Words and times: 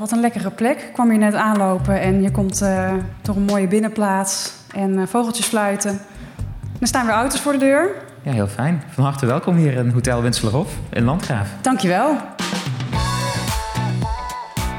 Wat 0.00 0.12
een 0.12 0.20
lekkere 0.20 0.50
plek. 0.50 0.80
Ik 0.80 0.92
kwam 0.92 1.10
hier 1.10 1.18
net 1.18 1.34
aanlopen 1.34 2.00
en 2.00 2.22
je 2.22 2.30
komt 2.30 2.62
uh, 2.62 2.92
door 3.22 3.36
een 3.36 3.42
mooie 3.42 3.66
binnenplaats 3.66 4.52
en 4.74 4.90
uh, 4.90 5.06
vogeltjes 5.06 5.46
fluiten. 5.46 6.00
Er 6.80 6.86
staan 6.86 7.06
weer 7.06 7.14
auto's 7.14 7.40
voor 7.40 7.52
de 7.52 7.58
deur. 7.58 7.94
Ja, 8.22 8.32
heel 8.32 8.46
fijn. 8.46 8.82
Van 8.88 9.04
harte 9.04 9.26
welkom 9.26 9.56
hier 9.56 9.72
in 9.72 9.88
Hotel 9.88 10.22
Winselerhof 10.22 10.76
in 10.90 11.04
Landgraaf. 11.04 11.48
Dankjewel. 11.60 12.16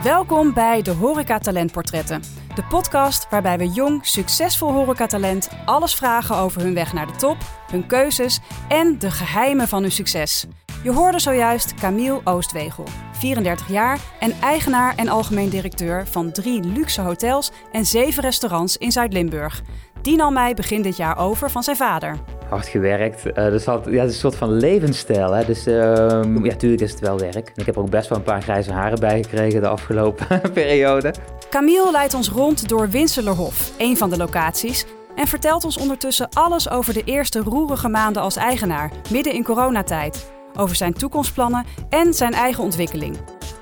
Welkom 0.04 0.54
bij 0.54 0.82
de 0.82 0.92
Horeca 0.92 1.40
Talentportretten. 1.40 2.22
De 2.56 2.64
podcast 2.70 3.28
waarbij 3.30 3.58
we 3.58 3.68
jong, 3.68 4.06
succesvol 4.06 4.72
horecatalent 4.72 5.50
alles 5.66 5.96
vragen 5.96 6.36
over 6.36 6.62
hun 6.62 6.74
weg 6.74 6.94
naar 6.94 7.08
de 7.08 7.16
top, 7.16 7.38
hun 7.72 7.86
keuzes 7.86 8.40
en 8.68 9.00
de 9.00 9.12
geheimen 9.12 9.68
van 9.68 9.82
hun 9.82 9.92
succes. 9.92 10.48
Je 10.84 10.92
hoorde 10.92 11.20
zojuist 11.20 11.74
Camille 11.74 12.22
Oostwegel, 12.24 12.84
34 13.12 13.68
jaar 13.68 14.00
en 14.20 14.32
eigenaar 14.42 14.96
en 14.96 15.08
algemeen 15.08 15.50
directeur 15.50 16.08
van 16.08 16.32
drie 16.32 16.64
luxe 16.64 17.02
hotels 17.02 17.52
en 17.72 17.86
zeven 17.86 18.24
restaurants 18.24 18.78
in 18.78 18.92
Zuid-Limburg. 18.92 19.62
Die 20.02 20.16
nam 20.16 20.34
mij 20.34 20.54
begin 20.54 20.82
dit 20.82 20.98
jaar 20.98 21.18
over 21.18 21.50
van 21.50 21.64
zijn 21.64 21.76
vader. 21.76 22.18
Hard 22.50 22.68
gewerkt. 22.68 23.26
Uh, 23.26 23.34
dus 23.34 23.66
had, 23.66 23.86
ja, 23.86 23.92
het 23.92 24.10
is 24.10 24.14
een 24.14 24.20
soort 24.20 24.36
van 24.36 24.52
levensstijl. 24.52 25.32
Hè? 25.32 25.46
Dus 25.46 25.68
uh, 25.68 25.74
ja, 25.74 26.24
natuurlijk 26.24 26.82
is 26.82 26.92
het 26.92 27.00
wel 27.00 27.20
werk. 27.20 27.52
Ik 27.56 27.66
heb 27.66 27.76
er 27.76 27.82
ook 27.82 27.90
best 27.90 28.10
wel 28.10 28.18
een 28.18 28.24
paar 28.24 28.42
grijze 28.42 28.72
haren 28.72 29.00
bij 29.00 29.24
gekregen 29.24 29.62
de 29.62 29.68
afgelopen 29.68 30.42
periode. 30.54 31.14
Camille 31.50 31.92
leidt 31.92 32.14
ons 32.14 32.30
rond 32.30 32.70
door 32.70 32.90
Winselerhof, 32.90 33.72
een 33.78 33.98
van 33.98 34.10
de 34.10 34.18
locaties, 34.18 34.86
en 35.16 35.28
vertelt 35.28 35.64
ons 35.64 35.78
ondertussen 35.78 36.30
alles 36.34 36.70
over 36.70 36.94
de 36.94 37.04
eerste 37.04 37.40
roerige 37.40 37.90
maanden 37.90 38.22
als 38.22 38.36
eigenaar, 38.36 38.92
midden 39.10 39.34
in 39.34 39.44
coronatijd 39.44 40.40
over 40.58 40.76
zijn 40.76 40.94
toekomstplannen 40.94 41.66
en 41.90 42.14
zijn 42.14 42.34
eigen 42.34 42.64
ontwikkeling. 42.64 43.18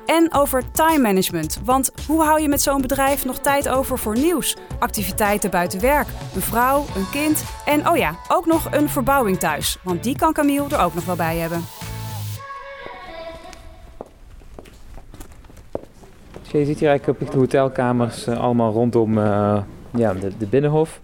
En 0.06 0.34
over 0.34 0.72
time 0.72 1.00
management, 1.00 1.62
want 1.64 1.92
hoe 2.08 2.24
hou 2.24 2.42
je 2.42 2.48
met 2.48 2.62
zo'n 2.62 2.82
bedrijf 2.82 3.26
nog 3.26 3.40
tijd 3.40 3.70
over 3.70 3.98
voor 3.98 4.18
nieuws, 4.18 4.56
activiteiten 4.80 5.50
buiten 5.50 5.82
werk, 5.82 6.08
een 6.36 6.42
vrouw, 6.42 6.86
een 6.96 7.10
kind 7.12 7.44
en 7.66 7.90
oh 7.90 7.98
ja, 7.98 8.16
ook 8.28 8.46
nog 8.46 8.68
een 8.72 8.90
verbouwing 8.90 9.38
thuis, 9.38 9.78
want 9.84 10.04
die 10.04 10.16
kan 10.16 10.34
Camille 10.34 10.70
er 10.70 10.84
ook 10.84 10.94
nog 10.94 11.06
wel 11.06 11.16
bij 11.16 11.38
hebben. 11.38 11.62
je 16.52 16.66
ziet 16.66 16.80
hier 16.80 16.90
eigenlijk 16.90 17.22
op 17.22 17.32
de 17.32 17.38
hotelkamers 17.38 18.28
uh, 18.28 18.40
allemaal 18.40 18.72
rondom 18.72 19.18
uh, 19.18 19.58
ja, 19.92 20.14
de 20.38 20.46
binnenhof 20.50 21.00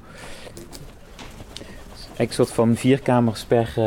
een 2.17 2.27
soort 2.29 2.51
van 2.51 2.75
vier 2.75 3.01
kamers 3.01 3.43
per, 3.43 3.73
uh, 3.77 3.85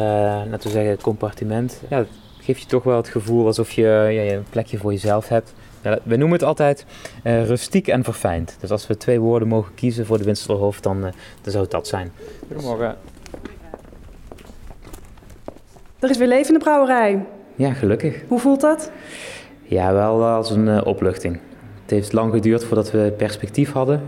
laten 0.51 0.63
we 0.63 0.69
zeggen, 0.69 1.01
compartiment. 1.01 1.81
Ja, 1.89 1.97
dat 1.97 2.07
geeft 2.41 2.61
je 2.61 2.67
toch 2.67 2.83
wel 2.83 2.97
het 2.97 3.09
gevoel 3.09 3.47
alsof 3.47 3.71
je 3.71 3.83
ja, 3.83 4.35
een 4.35 4.45
plekje 4.51 4.79
voor 4.79 4.93
jezelf 4.93 5.29
hebt. 5.29 5.55
Ja, 5.83 5.99
we 6.03 6.17
noemen 6.17 6.39
het 6.39 6.47
altijd 6.47 6.87
uh, 7.25 7.47
rustiek 7.47 7.89
en 7.89 8.05
verfijnd. 8.05 8.57
Dus 8.61 8.71
als 8.71 8.87
we 8.87 8.97
twee 8.97 9.21
woorden 9.21 9.49
mogen 9.49 9.75
kiezen 9.75 10.07
voor 10.07 10.19
de 10.19 10.25
Winsterhof, 10.25 10.81
dan, 10.81 10.97
uh, 10.97 11.03
dan 11.43 11.53
zou 11.53 11.63
het 11.63 11.73
dat 11.73 11.87
zijn. 11.87 12.13
Goedemorgen. 12.47 12.97
Er 15.99 16.11
is 16.11 16.19
weer 16.19 16.29
leven 16.29 16.49
in 16.49 16.59
de 16.59 16.65
brouwerij. 16.65 17.25
Ja, 17.57 17.73
gelukkig. 17.73 18.23
Hoe 18.29 18.39
voelt 18.39 18.61
dat? 18.61 18.91
Ja, 19.63 19.93
wel 19.93 20.25
als 20.25 20.51
een 20.51 20.85
opluchting. 20.85 21.41
Het 21.83 21.91
heeft 21.91 22.13
lang 22.13 22.33
geduurd 22.33 22.65
voordat 22.65 22.91
we 22.91 23.15
perspectief 23.17 23.73
hadden, 23.73 24.03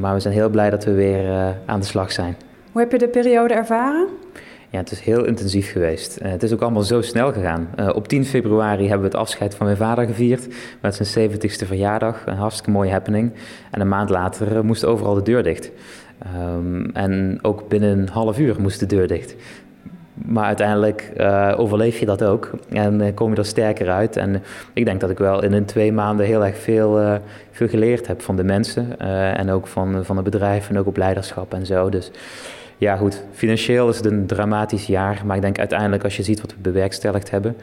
maar 0.00 0.14
we 0.14 0.20
zijn 0.20 0.34
heel 0.34 0.48
blij 0.48 0.70
dat 0.70 0.84
we 0.84 0.92
weer 0.92 1.54
aan 1.66 1.80
de 1.80 1.86
slag 1.86 2.12
zijn. 2.12 2.36
Hoe 2.78 2.86
heb 2.86 3.00
je 3.00 3.06
de 3.06 3.12
periode 3.12 3.54
ervaren? 3.54 4.08
Ja, 4.70 4.78
het 4.78 4.90
is 4.90 5.00
heel 5.00 5.24
intensief 5.24 5.72
geweest. 5.72 6.18
Uh, 6.22 6.30
het 6.30 6.42
is 6.42 6.52
ook 6.52 6.60
allemaal 6.60 6.82
zo 6.82 7.00
snel 7.00 7.32
gegaan. 7.32 7.68
Uh, 7.78 7.88
op 7.94 8.08
10 8.08 8.24
februari 8.24 8.82
hebben 8.82 9.00
we 9.00 9.16
het 9.16 9.20
afscheid 9.20 9.54
van 9.54 9.66
mijn 9.66 9.78
vader 9.78 10.06
gevierd. 10.06 10.54
Met 10.80 10.94
zijn 11.00 11.30
70ste 11.30 11.66
verjaardag. 11.66 12.26
Een 12.26 12.36
hartstikke 12.36 12.70
mooie 12.70 12.90
happening. 12.90 13.32
En 13.70 13.80
een 13.80 13.88
maand 13.88 14.10
later 14.10 14.56
uh, 14.56 14.60
moest 14.60 14.84
overal 14.84 15.14
de 15.14 15.22
deur 15.22 15.42
dicht. 15.42 15.70
Um, 16.36 16.90
en 16.92 17.38
ook 17.42 17.68
binnen 17.68 17.98
een 17.98 18.08
half 18.08 18.38
uur 18.38 18.60
moest 18.60 18.80
de 18.80 18.86
deur 18.86 19.06
dicht. 19.06 19.34
Maar 20.14 20.44
uiteindelijk 20.44 21.12
overleef 21.56 21.98
je 21.98 22.06
dat 22.06 22.24
ook 22.24 22.50
en 22.68 23.14
kom 23.14 23.30
je 23.30 23.36
er 23.36 23.44
sterker 23.44 23.90
uit. 23.90 24.16
En 24.16 24.42
ik 24.72 24.84
denk 24.84 25.00
dat 25.00 25.10
ik 25.10 25.18
wel 25.18 25.42
in 25.42 25.52
een 25.52 25.64
twee 25.64 25.92
maanden 25.92 26.26
heel 26.26 26.44
erg 26.44 26.56
veel, 26.56 27.20
veel 27.50 27.68
geleerd 27.68 28.06
heb 28.06 28.22
van 28.22 28.36
de 28.36 28.44
mensen. 28.44 28.98
en 29.36 29.50
ook 29.50 29.66
van, 29.66 30.04
van 30.04 30.16
het 30.16 30.24
bedrijf 30.24 30.68
en 30.68 30.78
ook 30.78 30.86
op 30.86 30.96
leiderschap 30.96 31.54
en 31.54 31.66
zo. 31.66 31.88
Dus 31.88 32.10
ja, 32.78 32.96
goed. 32.96 33.22
Financieel 33.32 33.88
is 33.88 33.96
het 33.96 34.06
een 34.06 34.26
dramatisch 34.26 34.86
jaar. 34.86 35.22
Maar 35.24 35.36
ik 35.36 35.42
denk 35.42 35.58
uiteindelijk, 35.58 36.04
als 36.04 36.16
je 36.16 36.22
ziet 36.22 36.40
wat 36.40 36.50
we 36.50 36.60
bewerkstelligd 36.60 37.30
hebben. 37.30 37.56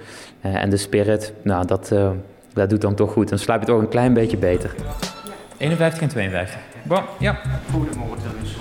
Uh, 0.46 0.56
en 0.56 0.70
de 0.70 0.78
spirit, 0.78 1.34
nou, 1.42 1.66
dat, 1.66 1.92
uh, 1.94 2.09
dat 2.53 2.70
doet 2.70 2.81
dan 2.81 2.96
toch 2.96 3.12
goed. 3.12 3.30
Dan 3.30 3.40
slaap 3.40 3.59
je 3.59 3.66
toch 3.66 3.80
een 3.80 3.88
klein 3.88 4.14
beetje 4.14 4.38
beter. 4.38 4.76
51 5.58 6.02
en 6.02 6.08
52. 6.08 6.59
Bon, 6.84 7.02
ja. 7.20 7.40
Goedemorgen, 7.72 8.30
dus 8.42 8.58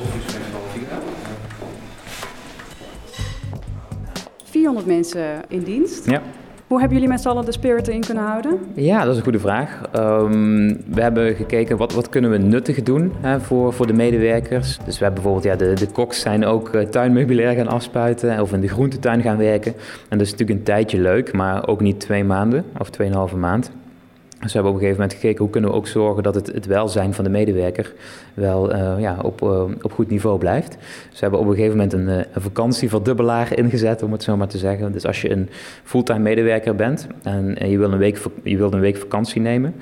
400 4.45 4.87
mensen 4.87 5.43
in 5.49 5.63
dienst. 5.63 6.11
Ja. 6.11 6.23
Hoe 6.75 6.83
hebben 6.83 7.01
jullie 7.01 7.15
met 7.15 7.25
z'n 7.25 7.29
allen 7.33 7.45
de 7.45 7.53
spirit 7.53 7.89
erin 7.89 8.01
kunnen 8.01 8.25
houden? 8.25 8.59
Ja, 8.75 9.03
dat 9.03 9.11
is 9.11 9.17
een 9.17 9.23
goede 9.23 9.39
vraag. 9.39 9.81
Um, 9.97 10.67
we 10.87 11.01
hebben 11.01 11.35
gekeken 11.35 11.77
wat, 11.77 11.93
wat 11.93 12.09
kunnen 12.09 12.31
we 12.31 12.39
nuttig 12.39 12.83
doen 12.83 13.13
hè, 13.21 13.41
voor, 13.41 13.73
voor 13.73 13.87
de 13.87 13.93
medewerkers. 13.93 14.79
Dus 14.85 14.99
we 14.99 15.05
hebben 15.05 15.23
bijvoorbeeld, 15.23 15.61
ja, 15.61 15.67
de, 15.67 15.75
de 15.75 15.93
koks 15.93 16.21
zijn 16.21 16.45
ook 16.45 16.75
uh, 16.75 16.83
tuinmeubilair 16.83 17.55
gaan 17.55 17.69
afspuiten 17.69 18.41
of 18.41 18.53
in 18.53 18.61
de 18.61 18.69
groentetuin 18.69 19.23
gaan 19.23 19.37
werken. 19.37 19.73
En 20.09 20.19
dat 20.19 20.27
is 20.27 20.31
natuurlijk 20.31 20.59
een 20.59 20.65
tijdje 20.65 21.01
leuk, 21.01 21.33
maar 21.33 21.69
ook 21.69 21.81
niet 21.81 22.01
twee 22.01 22.25
maanden 22.25 22.65
of 22.79 22.91
tweeënhalve 22.91 23.37
maand. 23.37 23.71
Dus 24.45 24.53
we 24.53 24.59
hebben 24.59 24.79
op 24.79 24.83
een 24.83 24.85
gegeven 24.85 25.03
moment 25.03 25.21
gekeken 25.21 25.43
hoe 25.43 25.53
kunnen 25.53 25.71
we 25.71 25.77
ook 25.77 25.87
zorgen 25.87 26.23
dat 26.23 26.35
het, 26.35 26.47
het 26.47 26.67
welzijn 26.67 27.15
van 27.15 27.25
de 27.25 27.31
medewerker 27.31 27.93
wel 28.35 28.75
uh, 28.75 28.95
ja, 28.99 29.17
op, 29.23 29.43
uh, 29.43 29.63
op 29.83 29.93
goed 29.93 30.11
niveau 30.11 30.39
blijft. 30.39 30.71
Dus 31.11 31.21
we 31.21 31.21
hebben 31.21 31.41
op 31.41 31.47
een 31.47 31.55
gegeven 31.55 31.77
moment 31.77 31.93
een, 31.93 32.09
uh, 32.09 32.17
een 32.17 32.43
vakantieverdubbelaar 32.43 33.57
ingezet, 33.57 34.03
om 34.03 34.13
het 34.13 34.23
zo 34.23 34.37
maar 34.37 34.49
te 34.49 34.59
zeggen. 34.59 34.93
Dus 34.93 35.07
als 35.07 35.23
je 35.23 35.31
een 35.31 35.49
fulltime 35.85 36.19
medewerker 36.19 36.75
bent 36.75 37.07
en, 37.23 37.59
en 37.59 37.71
je, 37.71 37.79
wil 37.79 37.93
een 37.93 37.99
week, 37.99 38.21
je 38.43 38.57
wilt 38.57 38.73
een 38.73 38.81
week 38.81 38.97
vakantie 38.97 39.41
nemen, 39.41 39.75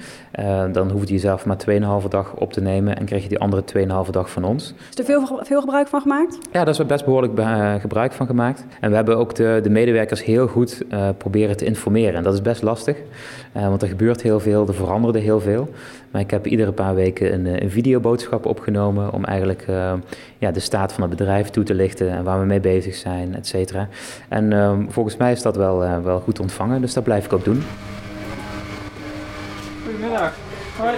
dan 0.72 0.90
hoef 0.90 1.02
je 1.02 1.12
jezelf 1.12 1.46
maar 1.46 1.56
2,5 2.02 2.08
dag 2.08 2.34
op 2.34 2.52
te 2.52 2.60
nemen 2.60 2.98
en 2.98 3.04
krijg 3.04 3.22
je 3.22 3.28
die 3.28 3.38
andere 3.38 3.62
2,5 4.06 4.10
dag 4.10 4.30
van 4.30 4.44
ons. 4.44 4.74
Is 4.90 4.98
er 4.98 5.04
veel, 5.04 5.40
veel 5.42 5.60
gebruik 5.60 5.88
van 5.88 6.00
gemaakt? 6.00 6.38
Ja, 6.52 6.64
daar 6.64 6.80
is 6.80 6.86
best 6.86 7.04
behoorlijk 7.04 7.40
gebruik 7.80 8.12
van 8.12 8.26
gemaakt. 8.26 8.64
En 8.80 8.90
we 8.90 8.96
hebben 8.96 9.16
ook 9.16 9.34
de, 9.34 9.60
de 9.62 9.70
medewerkers 9.70 10.24
heel 10.24 10.46
goed 10.46 10.84
proberen 11.16 11.56
te 11.56 11.64
informeren. 11.64 12.14
En 12.14 12.22
dat 12.22 12.34
is 12.34 12.42
best 12.42 12.62
lastig, 12.62 12.96
want 13.52 13.82
er 13.82 13.88
gebeurt 13.88 14.22
heel 14.22 14.40
veel 14.40 14.68
er 14.68 14.74
veranderde 14.74 15.18
heel 15.18 15.40
veel. 15.40 15.68
Maar 16.10 16.20
ik 16.20 16.30
heb 16.30 16.46
iedere 16.46 16.72
paar 16.72 16.94
weken 16.94 17.32
een, 17.32 17.46
eh, 17.46 17.62
een 17.62 17.70
videoboodschap 17.70 18.46
opgenomen 18.46 19.12
om 19.12 19.24
eigenlijk 19.24 19.66
uh, 19.68 19.92
ja, 20.38 20.50
de 20.50 20.60
staat 20.60 20.92
van 20.92 21.02
het 21.02 21.10
bedrijf 21.10 21.50
toe 21.50 21.64
te 21.64 21.74
lichten 21.74 22.10
en 22.10 22.24
waar 22.24 22.40
we 22.40 22.46
mee 22.46 22.60
bezig 22.60 22.94
zijn, 22.94 23.34
et 23.34 23.46
cetera. 23.46 23.88
En 24.28 24.50
uh, 24.50 24.72
volgens 24.88 25.16
mij 25.16 25.32
is 25.32 25.42
dat 25.42 25.56
wel, 25.56 25.84
uh, 25.84 25.98
wel 25.98 26.20
goed 26.20 26.40
ontvangen, 26.40 26.80
dus 26.80 26.94
dat 26.94 27.04
blijf 27.04 27.24
ik 27.24 27.32
ook 27.32 27.44
doen. 27.44 27.62
Goedemiddag. 29.84 30.34
Hoi. 30.78 30.94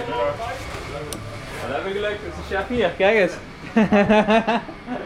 Wat 1.67 1.75
heb 1.75 1.85
ik 1.85 2.01
leuk, 2.01 2.17
dat 2.23 2.33
is 2.33 2.49
de 2.49 2.55
chef 2.55 2.67
hier, 2.67 2.89
kijk 2.97 3.17
eens. 3.17 3.33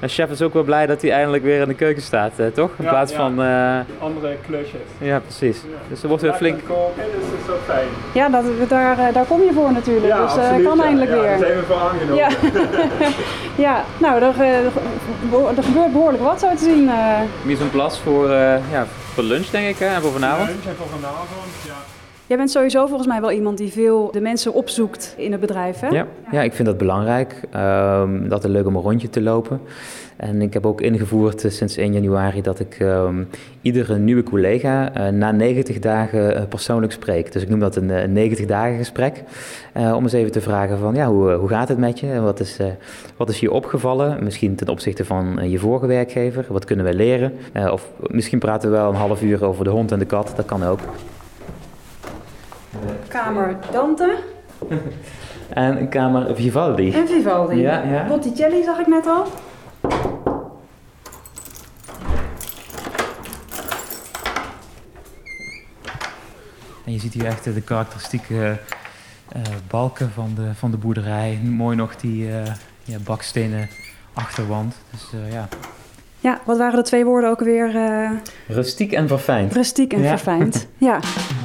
De 0.00 0.08
chef 0.08 0.30
is 0.30 0.42
ook 0.42 0.52
wel 0.52 0.62
blij 0.62 0.86
dat 0.86 1.02
hij 1.02 1.12
eindelijk 1.12 1.42
weer 1.42 1.60
in 1.60 1.68
de 1.68 1.74
keuken 1.74 2.02
staat, 2.02 2.32
eh, 2.36 2.46
toch? 2.46 2.70
In 2.78 2.84
plaats 2.88 3.12
van... 3.12 3.40
Uh... 3.42 3.78
Andere 3.98 4.36
klusjes. 4.46 4.80
Ja, 4.98 5.18
precies. 5.18 5.62
Ja. 5.62 5.76
Dus 5.88 6.02
er 6.02 6.08
wordt 6.08 6.22
weer 6.22 6.34
flink... 6.34 6.60
koken, 6.66 7.02
dus 7.04 7.30
dat 7.30 7.40
is 7.46 7.52
ook 7.54 7.60
fijn. 7.66 7.88
Ja, 8.12 8.28
dat, 8.28 8.44
daar, 8.68 8.98
eh, 8.98 9.14
daar 9.14 9.24
kom 9.24 9.42
je 9.42 9.52
voor 9.52 9.72
natuurlijk. 9.72 10.06
Ja, 10.06 10.22
dus 10.22 10.34
dat 10.34 10.62
kan 10.62 10.82
eindelijk 10.82 11.10
weer. 11.10 11.22
Ja, 11.22 11.28
daar 11.28 11.38
zijn 11.38 11.58
we 11.58 11.62
voor 11.62 11.76
aangenomen. 11.76 12.16
Ja, 12.16 12.28
ja 13.66 13.84
nou, 13.98 14.22
er, 14.22 14.40
er 15.56 15.62
gebeurt 15.62 15.92
behoorlijk 15.92 16.22
wat 16.22 16.40
zo 16.40 16.50
te 16.50 16.64
zien. 16.64 16.90
Mise 17.42 17.62
een 17.62 17.70
plas 17.70 18.00
voor, 18.00 18.28
ja, 18.70 18.86
voor 19.14 19.24
lunch, 19.24 19.46
denk 19.46 19.68
ik, 19.68 19.78
hè? 19.78 19.86
en 19.86 20.02
voor 20.02 20.12
vanavond. 20.12 20.48
Lunch 20.48 20.64
en 20.64 20.76
voor 20.76 20.88
vanavond, 20.88 21.50
ja. 21.66 21.97
Jij 22.28 22.36
bent 22.36 22.50
sowieso 22.50 22.86
volgens 22.86 23.08
mij 23.08 23.20
wel 23.20 23.30
iemand 23.30 23.58
die 23.58 23.72
veel 23.72 24.10
de 24.12 24.20
mensen 24.20 24.54
opzoekt 24.54 25.14
in 25.16 25.32
het 25.32 25.40
bedrijf, 25.40 25.80
hè? 25.80 25.88
Ja, 25.88 26.06
ja 26.30 26.42
ik 26.42 26.52
vind 26.52 26.68
dat 26.68 26.78
belangrijk. 26.78 27.40
Um, 27.56 28.28
dat 28.28 28.44
is 28.44 28.50
leuk 28.50 28.66
om 28.66 28.76
een 28.76 28.82
rondje 28.82 29.10
te 29.10 29.20
lopen. 29.20 29.60
En 30.16 30.42
ik 30.42 30.52
heb 30.52 30.66
ook 30.66 30.80
ingevoerd 30.80 31.44
uh, 31.44 31.50
sinds 31.50 31.76
1 31.76 31.92
januari 31.92 32.42
dat 32.42 32.60
ik 32.60 32.78
um, 32.80 33.28
iedere 33.62 33.98
nieuwe 33.98 34.22
collega 34.22 34.96
uh, 34.96 35.08
na 35.08 35.32
90 35.32 35.78
dagen 35.78 36.36
uh, 36.36 36.42
persoonlijk 36.48 36.92
spreek. 36.92 37.32
Dus 37.32 37.42
ik 37.42 37.48
noem 37.48 37.60
dat 37.60 37.76
een, 37.76 37.90
een 37.90 38.12
90 38.12 38.46
dagen 38.46 38.76
gesprek. 38.76 39.22
om 39.74 40.02
eens 40.02 40.12
even 40.12 40.32
te 40.32 40.40
vragen 40.40 40.78
van, 40.78 40.94
ja, 40.94 41.06
hoe, 41.06 41.32
hoe 41.32 41.48
gaat 41.48 41.68
het 41.68 41.78
met 41.78 42.00
je? 42.00 42.20
Wat 42.20 42.40
is, 42.40 42.58
wat 43.16 43.28
is 43.28 43.40
je 43.40 43.52
opgevallen? 43.52 44.24
Misschien 44.24 44.54
ten 44.54 44.68
opzichte 44.68 45.04
van 45.04 45.50
je 45.50 45.58
vorige 45.58 45.86
werkgever. 45.86 46.46
Wat 46.48 46.64
kunnen 46.64 46.84
we 46.84 46.94
leren? 46.94 47.32
of 47.72 47.92
misschien 48.06 48.38
praten 48.38 48.70
we 48.70 48.76
wel 48.76 48.88
een 48.88 48.94
half 48.94 49.22
uur 49.22 49.44
over 49.44 49.64
de 49.64 49.70
hond 49.70 49.92
en 49.92 49.98
de 49.98 50.04
kat. 50.04 50.32
Dat 50.36 50.46
kan 50.46 50.64
ook. 50.64 50.80
Kamer 53.08 53.56
Dante. 53.72 54.18
en 55.48 55.80
een 55.80 55.88
kamer 55.88 56.36
Vivaldi. 56.36 56.92
En 56.92 57.08
Vivaldi. 57.08 57.60
Ja, 57.60 57.82
ja. 57.82 58.06
Botticelli 58.06 58.62
zag 58.62 58.78
ik 58.78 58.86
net 58.86 59.06
al. 59.06 59.26
En 66.84 66.92
je 66.92 66.98
ziet 66.98 67.14
hier 67.14 67.26
echt 67.26 67.44
de 67.44 67.60
karakteristieke 67.60 68.58
eh, 69.28 69.42
balken 69.68 70.10
van 70.10 70.32
de, 70.34 70.54
van 70.54 70.70
de 70.70 70.76
boerderij. 70.76 71.40
Mooi 71.42 71.76
nog 71.76 71.96
die 71.96 72.26
uh, 72.26 72.42
ja, 72.82 72.98
bakstenen 73.04 73.68
achterwand. 74.12 74.74
Dus 74.90 75.10
ja. 75.30 75.48
Ja, 76.20 76.40
wat 76.44 76.58
waren 76.58 76.76
de 76.76 76.82
twee 76.82 77.04
woorden 77.04 77.30
ook 77.30 77.40
weer? 77.40 77.72
Rustiek 78.48 78.92
en 78.92 79.08
verfijnd. 79.08 79.52
Rustiek 79.52 79.92
en 79.92 80.04
verfijnd, 80.04 80.66
ja. 80.78 81.00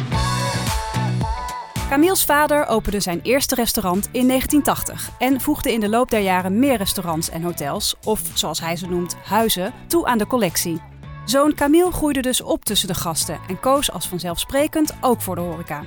Camille's 1.94 2.25
vader 2.25 2.66
opende 2.68 3.00
zijn 3.00 3.19
eerste 3.24 3.56
restaurant 3.56 4.10
in 4.12 4.28
1980 4.28 5.10
en 5.18 5.42
voegde 5.42 5.74
in 5.74 5.80
de 5.80 5.90
loop 5.90 6.10
der 6.10 6.19
jaren 6.19 6.60
meer 6.60 6.78
restaurants 6.78 7.30
en 7.30 7.42
hotels, 7.42 7.95
of 8.04 8.22
zoals 8.34 8.60
hij 8.60 8.75
ze 8.75 8.88
noemt, 8.88 9.16
huizen, 9.24 9.74
toe 9.88 10.06
aan 10.06 10.18
de 10.18 10.28
collectie. 10.28 10.81
Zoon 11.25 11.54
Camille 11.54 11.92
groeide 11.92 12.22
dus 12.22 12.42
op 12.42 12.66
tussen 12.66 12.88
de 12.88 12.94
gasten 12.94 13.40
en 13.48 13.60
koos 13.60 13.92
als 13.92 14.07
vanzelfsprekend 14.07 14.94
ook 15.01 15.22
voor 15.22 15.36
de 15.36 15.42
horeca. 15.42 15.84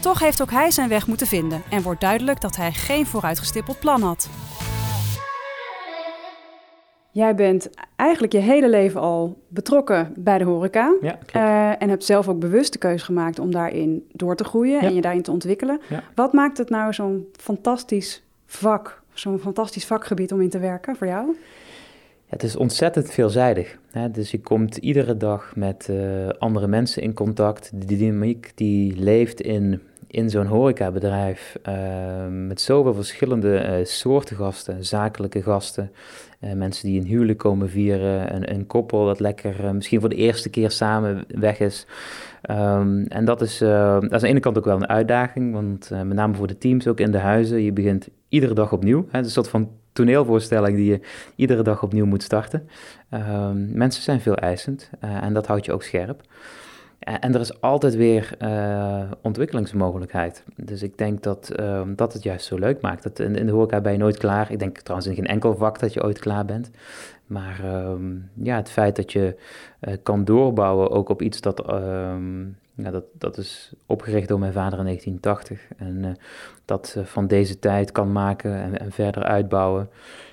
Toch 0.00 0.18
heeft 0.18 0.42
ook 0.42 0.50
hij 0.50 0.70
zijn 0.70 0.88
weg 0.88 1.06
moeten 1.06 1.26
vinden 1.26 1.62
en 1.70 1.82
wordt 1.82 2.00
duidelijk 2.00 2.40
dat 2.40 2.56
hij 2.56 2.72
geen 2.72 3.06
vooruitgestippeld 3.06 3.78
plan 3.78 4.02
had. 4.02 4.28
Jij 7.12 7.34
bent 7.34 7.70
eigenlijk 7.96 8.32
je 8.32 8.38
hele 8.38 8.68
leven 8.68 9.00
al 9.00 9.38
betrokken 9.48 10.12
bij 10.16 10.38
de 10.38 10.44
horeca. 10.44 10.96
Ja, 11.00 11.18
uh, 11.36 11.82
en 11.82 11.88
hebt 11.88 12.04
zelf 12.04 12.28
ook 12.28 12.38
bewust 12.38 12.72
de 12.72 12.78
keuze 12.78 13.04
gemaakt 13.04 13.38
om 13.38 13.50
daarin 13.50 14.06
door 14.12 14.36
te 14.36 14.44
groeien 14.44 14.80
en 14.80 14.94
je 14.94 15.00
daarin 15.00 15.22
te 15.22 15.30
ontwikkelen. 15.30 15.80
Wat 16.14 16.32
maakt 16.32 16.58
het 16.58 16.70
nou 16.70 16.92
zo'n 16.92 17.28
fantastisch 17.32 18.22
vak, 18.46 19.02
zo'n 19.12 19.38
fantastisch 19.38 19.86
vakgebied 19.86 20.32
om 20.32 20.40
in 20.40 20.50
te 20.50 20.58
werken 20.58 20.96
voor 20.96 21.06
jou? 21.06 21.36
het 22.30 22.42
is 22.42 22.56
ontzettend 22.56 23.10
veelzijdig. 23.10 23.78
Hè? 23.90 24.10
Dus 24.10 24.30
je 24.30 24.40
komt 24.40 24.76
iedere 24.76 25.16
dag 25.16 25.52
met 25.56 25.88
uh, 25.90 26.28
andere 26.38 26.66
mensen 26.66 27.02
in 27.02 27.14
contact. 27.14 27.70
De 27.74 27.96
dynamiek 27.96 28.52
die 28.54 28.96
leeft 28.96 29.40
in 29.40 29.80
in 30.10 30.30
zo'n 30.30 30.46
horecabedrijf 30.46 31.56
uh, 31.68 31.74
met 32.28 32.60
zoveel 32.60 32.94
verschillende 32.94 33.78
uh, 33.78 33.84
soorten 33.84 34.36
gasten, 34.36 34.84
zakelijke 34.84 35.42
gasten, 35.42 35.92
uh, 36.40 36.52
mensen 36.52 36.88
die 36.88 37.00
een 37.00 37.06
huwelijk 37.06 37.38
komen 37.38 37.70
vieren, 37.70 38.34
een, 38.34 38.54
een 38.54 38.66
koppel 38.66 39.06
dat 39.06 39.20
lekker 39.20 39.74
misschien 39.74 40.00
voor 40.00 40.08
de 40.08 40.14
eerste 40.14 40.50
keer 40.50 40.70
samen 40.70 41.24
weg 41.28 41.60
is. 41.60 41.86
Um, 42.50 43.06
en 43.06 43.24
dat 43.24 43.40
is, 43.40 43.58
dat 43.58 44.02
is 44.02 44.12
aan 44.12 44.20
de 44.20 44.26
ene 44.26 44.40
kant 44.40 44.58
ook 44.58 44.64
wel 44.64 44.76
een 44.76 44.88
uitdaging, 44.88 45.52
want 45.52 45.90
met 45.90 46.12
name 46.12 46.34
voor 46.34 46.46
de 46.46 46.58
teams 46.58 46.86
ook 46.86 47.00
in 47.00 47.10
de 47.10 47.18
huizen, 47.18 47.62
je 47.62 47.72
begint 47.72 48.08
iedere 48.28 48.54
dag 48.54 48.72
opnieuw. 48.72 49.06
Hè, 49.10 49.18
een 49.18 49.24
soort 49.24 49.48
van 49.48 49.70
toneelvoorstelling 49.92 50.76
die 50.76 50.90
je 50.90 51.00
iedere 51.36 51.62
dag 51.62 51.82
opnieuw 51.82 52.06
moet 52.06 52.22
starten. 52.22 52.68
Um, 53.10 53.70
mensen 53.72 54.02
zijn 54.02 54.20
veel 54.20 54.36
eisend 54.36 54.90
en 55.00 55.32
dat 55.32 55.46
houdt 55.46 55.64
je 55.64 55.72
ook 55.72 55.82
scherp. 55.82 56.22
En 57.00 57.34
er 57.34 57.40
is 57.40 57.60
altijd 57.60 57.94
weer 57.94 58.34
uh, 58.42 59.10
ontwikkelingsmogelijkheid. 59.22 60.44
Dus 60.56 60.82
ik 60.82 60.98
denk 60.98 61.22
dat, 61.22 61.52
uh, 61.60 61.82
dat 61.86 62.12
het 62.12 62.22
juist 62.22 62.46
zo 62.46 62.56
leuk 62.56 62.80
maakt. 62.80 63.02
Dat 63.02 63.18
in, 63.18 63.46
de 63.46 63.52
horeca 63.52 63.80
ben 63.80 63.92
je 63.92 63.98
nooit 63.98 64.18
klaar. 64.18 64.50
Ik 64.50 64.58
denk 64.58 64.78
trouwens 64.78 65.10
in 65.10 65.14
geen 65.14 65.26
enkel 65.26 65.56
vak 65.56 65.78
dat 65.78 65.92
je 65.92 66.02
ooit 66.02 66.18
klaar 66.18 66.44
bent. 66.44 66.70
Maar 67.30 67.60
uh, 67.64 67.92
ja, 68.34 68.56
het 68.56 68.70
feit 68.70 68.96
dat 68.96 69.12
je 69.12 69.36
eh, 69.80 69.94
kan 70.02 70.24
doorbouwen 70.24 70.90
ook 70.90 71.08
op 71.08 71.22
iets 71.22 71.40
dat, 71.40 71.66
ehm, 71.66 72.40
ja, 72.74 72.90
dat, 72.90 73.04
dat 73.12 73.36
is 73.36 73.72
opgericht 73.86 74.28
door 74.28 74.38
mijn 74.38 74.52
vader 74.52 74.78
in 74.78 74.84
1980. 74.84 75.68
En 75.76 76.04
eh, 76.04 76.10
dat 76.64 76.96
van 77.02 77.26
deze 77.26 77.58
tijd 77.58 77.92
kan 77.92 78.12
maken 78.12 78.54
en, 78.54 78.78
en 78.78 78.92
verder 78.92 79.22
uitbouwen 79.22 79.88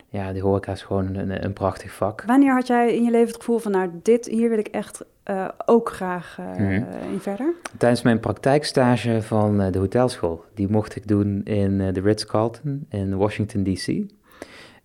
ja, 0.09 0.33
die 0.33 0.41
horeca 0.41 0.71
is 0.71 0.81
gewoon 0.81 1.15
een, 1.15 1.43
een, 1.45 1.53
prachtig 1.53 1.91
vak. 1.91 2.23
Wanneer 2.25 2.53
had 2.53 2.67
jij 2.67 2.95
in 2.95 3.03
je 3.03 3.11
leven 3.11 3.27
het 3.27 3.35
gevoel 3.35 3.57
van, 3.57 3.71
nou, 3.71 3.89
dit, 4.03 4.25
hier 4.25 4.49
wil 4.49 4.57
ik 4.57 4.67
echt 4.67 5.05
uh, 5.29 5.47
ook 5.65 5.89
graag 5.89 6.37
uh, 6.39 6.75
in 7.11 7.19
verder? 7.19 7.53
Tijdens 7.77 8.01
mijn 8.01 8.19
praktijkstage 8.19 9.21
van 9.21 9.61
uh, 9.61 9.71
de 9.71 9.79
hotelschool. 9.79 10.43
Die 10.53 10.67
mocht 10.69 10.95
ik 10.95 11.07
doen 11.07 11.41
in 11.43 11.93
de 11.93 12.01
Ritz-Carlton 12.01 12.85
in 12.89 13.17
Washington, 13.17 13.63
D.C. 13.63 14.15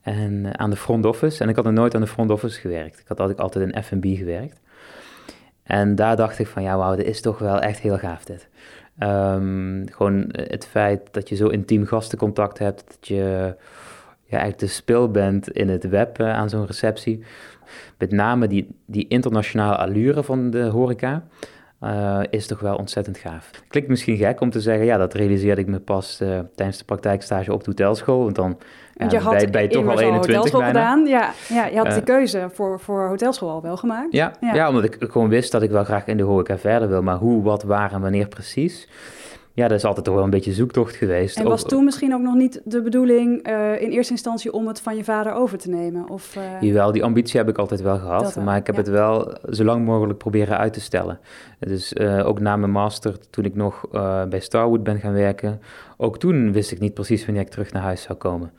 En 0.00 0.58
aan 0.58 0.70
de 0.70 0.76
front 0.76 1.06
office. 1.06 1.42
En 1.42 1.48
ik 1.48 1.56
had 1.56 1.64
nog 1.64 1.74
nooit 1.74 1.94
aan 1.94 2.00
de 2.00 2.06
front 2.06 2.30
office 2.30 2.60
gewerkt. 2.60 2.98
Ik 2.98 3.08
had 3.08 3.20
altijd, 3.20 3.40
altijd 3.40 3.72
in 3.72 3.82
F&B 3.82 4.04
gewerkt. 4.16 4.60
En 5.62 5.94
daar 5.94 6.16
dacht 6.16 6.38
ik 6.38 6.46
van, 6.46 6.62
ja, 6.62 6.76
wauw, 6.76 6.96
dit 6.96 7.06
is 7.06 7.20
toch 7.20 7.38
wel 7.38 7.60
echt 7.60 7.78
heel 7.78 7.98
gaaf 7.98 8.24
dit. 8.24 8.48
Um, 8.98 9.84
gewoon 9.90 10.24
het 10.32 10.66
feit 10.66 11.08
dat 11.10 11.28
je 11.28 11.34
zo 11.36 11.48
intiem 11.48 11.86
gastencontact 11.86 12.58
hebt, 12.58 12.84
dat 12.86 13.08
je 13.08 13.54
ja, 14.32 14.38
eigenlijk 14.38 14.58
de 14.58 14.76
speel 14.76 15.10
bent 15.10 15.50
in 15.50 15.68
het 15.68 15.88
web 15.88 16.20
uh, 16.20 16.32
aan 16.32 16.48
zo'n 16.48 16.66
receptie. 16.66 17.24
Met 17.98 18.10
name 18.12 18.46
die, 18.46 18.68
die 18.86 19.08
internationale 19.08 19.76
allure 19.76 20.22
van 20.22 20.50
de 20.50 20.62
horeca. 20.62 21.22
Uh, 21.84 22.20
is 22.30 22.46
toch 22.46 22.60
wel 22.60 22.76
ontzettend 22.76 23.18
gaaf. 23.18 23.50
Klinkt 23.68 23.88
misschien 23.88 24.16
gek 24.16 24.40
om 24.40 24.50
te 24.50 24.60
zeggen, 24.60 24.84
ja, 24.84 24.96
dat 24.96 25.14
realiseerde 25.14 25.60
ik 25.60 25.66
me 25.66 25.80
pas 25.80 26.20
uh, 26.22 26.38
tijdens 26.54 26.78
de 26.78 26.84
praktijkstage 26.84 27.52
op 27.52 27.64
de 27.64 27.70
hotelschool. 27.70 28.22
Want 28.22 28.36
dan 28.36 28.58
je 29.08 29.18
had 29.18 29.50
bij, 29.50 29.68
toch 29.68 29.88
al 29.88 30.00
21 30.00 30.50
bijna. 30.50 30.66
gedaan. 30.66 31.06
Ja, 31.06 31.32
ja, 31.48 31.66
je 31.66 31.76
had 31.76 31.94
de 31.94 32.02
keuze 32.02 32.48
voor, 32.52 32.80
voor 32.80 33.08
hotelschool 33.08 33.50
al 33.50 33.62
wel 33.62 33.76
gemaakt. 33.76 34.12
Ja, 34.12 34.32
ja. 34.40 34.54
ja. 34.54 34.68
omdat 34.68 34.84
ik 34.84 34.96
gewoon 34.98 35.28
wist 35.28 35.52
dat 35.52 35.62
ik 35.62 35.70
wel 35.70 35.84
graag 35.84 36.06
in 36.06 36.16
de 36.16 36.22
horeca 36.22 36.58
verder 36.58 36.88
wil. 36.88 37.02
Maar 37.02 37.16
hoe, 37.16 37.42
wat, 37.42 37.62
waar 37.62 37.92
en 37.92 38.00
wanneer 38.00 38.28
precies 38.28 38.88
ja, 39.54 39.68
dat 39.68 39.78
is 39.78 39.84
altijd 39.84 40.04
toch 40.04 40.14
wel 40.14 40.24
een 40.24 40.30
beetje 40.30 40.52
zoektocht 40.52 40.96
geweest. 40.96 41.36
En 41.36 41.44
was 41.44 41.64
toen 41.64 41.84
misschien 41.84 42.14
ook 42.14 42.20
nog 42.20 42.34
niet 42.34 42.60
de 42.64 42.82
bedoeling 42.82 43.48
uh, 43.48 43.82
in 43.82 43.90
eerste 43.90 44.12
instantie 44.12 44.52
om 44.52 44.66
het 44.66 44.80
van 44.80 44.96
je 44.96 45.04
vader 45.04 45.32
over 45.32 45.58
te 45.58 45.68
nemen? 45.68 46.08
Of, 46.08 46.36
uh... 46.36 46.42
Jawel, 46.60 46.92
die 46.92 47.04
ambitie 47.04 47.38
heb 47.38 47.48
ik 47.48 47.58
altijd 47.58 47.80
wel 47.80 47.98
gehad. 47.98 48.36
maar 48.36 48.56
ik 48.56 48.66
heb 48.66 48.76
het 48.76 48.88
wel 48.88 49.36
zo 49.50 49.64
lang 49.64 49.84
mogelijk 49.84 50.18
proberen 50.18 50.58
uit 50.58 50.72
te 50.72 50.80
stellen. 50.80 51.18
Dus 51.58 51.92
uh, 51.92 52.26
ook 52.26 52.40
na 52.40 52.56
mijn 52.56 52.72
master, 52.72 53.28
toen 53.30 53.44
ik 53.44 53.54
nog 53.54 53.88
bij 54.28 54.40
Starwood 54.40 54.82
ben 54.82 54.98
gaan 54.98 55.12
werken, 55.12 55.60
ook 55.96 56.18
toen 56.18 56.52
wist 56.52 56.72
ik 56.72 56.78
niet 56.78 56.94
precies 56.94 57.24
wanneer 57.24 57.42
ik 57.42 57.50
terug 57.50 57.72
naar 57.72 57.82
huis 57.82 58.02
zou 58.02 58.18
komen. 58.18 58.52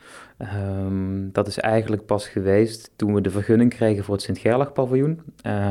Um, 0.77 1.29
dat 1.31 1.47
is 1.47 1.59
eigenlijk 1.59 2.05
pas 2.05 2.27
geweest 2.27 2.91
toen 2.95 3.13
we 3.13 3.21
de 3.21 3.29
vergunning 3.29 3.69
kregen 3.69 4.03
voor 4.03 4.13
het 4.13 4.23
Sint-Gerlach 4.23 4.73
paviljoen. 4.73 5.21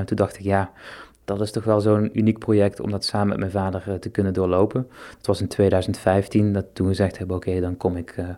toen 0.04 0.16
dacht 0.16 0.38
ik, 0.38 0.44
ja, 0.44 0.70
dat 1.36 1.46
is 1.46 1.52
toch 1.52 1.64
wel 1.64 1.80
zo'n 1.80 2.18
uniek 2.18 2.38
project 2.38 2.80
om 2.80 2.90
dat 2.90 3.04
samen 3.04 3.28
met 3.28 3.38
mijn 3.38 3.50
vader 3.50 3.84
uh, 3.88 3.94
te 3.94 4.10
kunnen 4.10 4.32
doorlopen. 4.32 4.88
Het 5.16 5.26
was 5.26 5.40
in 5.40 5.48
2015 5.48 6.52
dat 6.52 6.64
toen 6.72 6.86
gezegd 6.86 7.18
hebben, 7.18 7.36
oké, 7.36 7.60
dan 7.60 7.76
kom 7.76 7.96
ik... 7.96 8.16
Uh, 8.16 8.28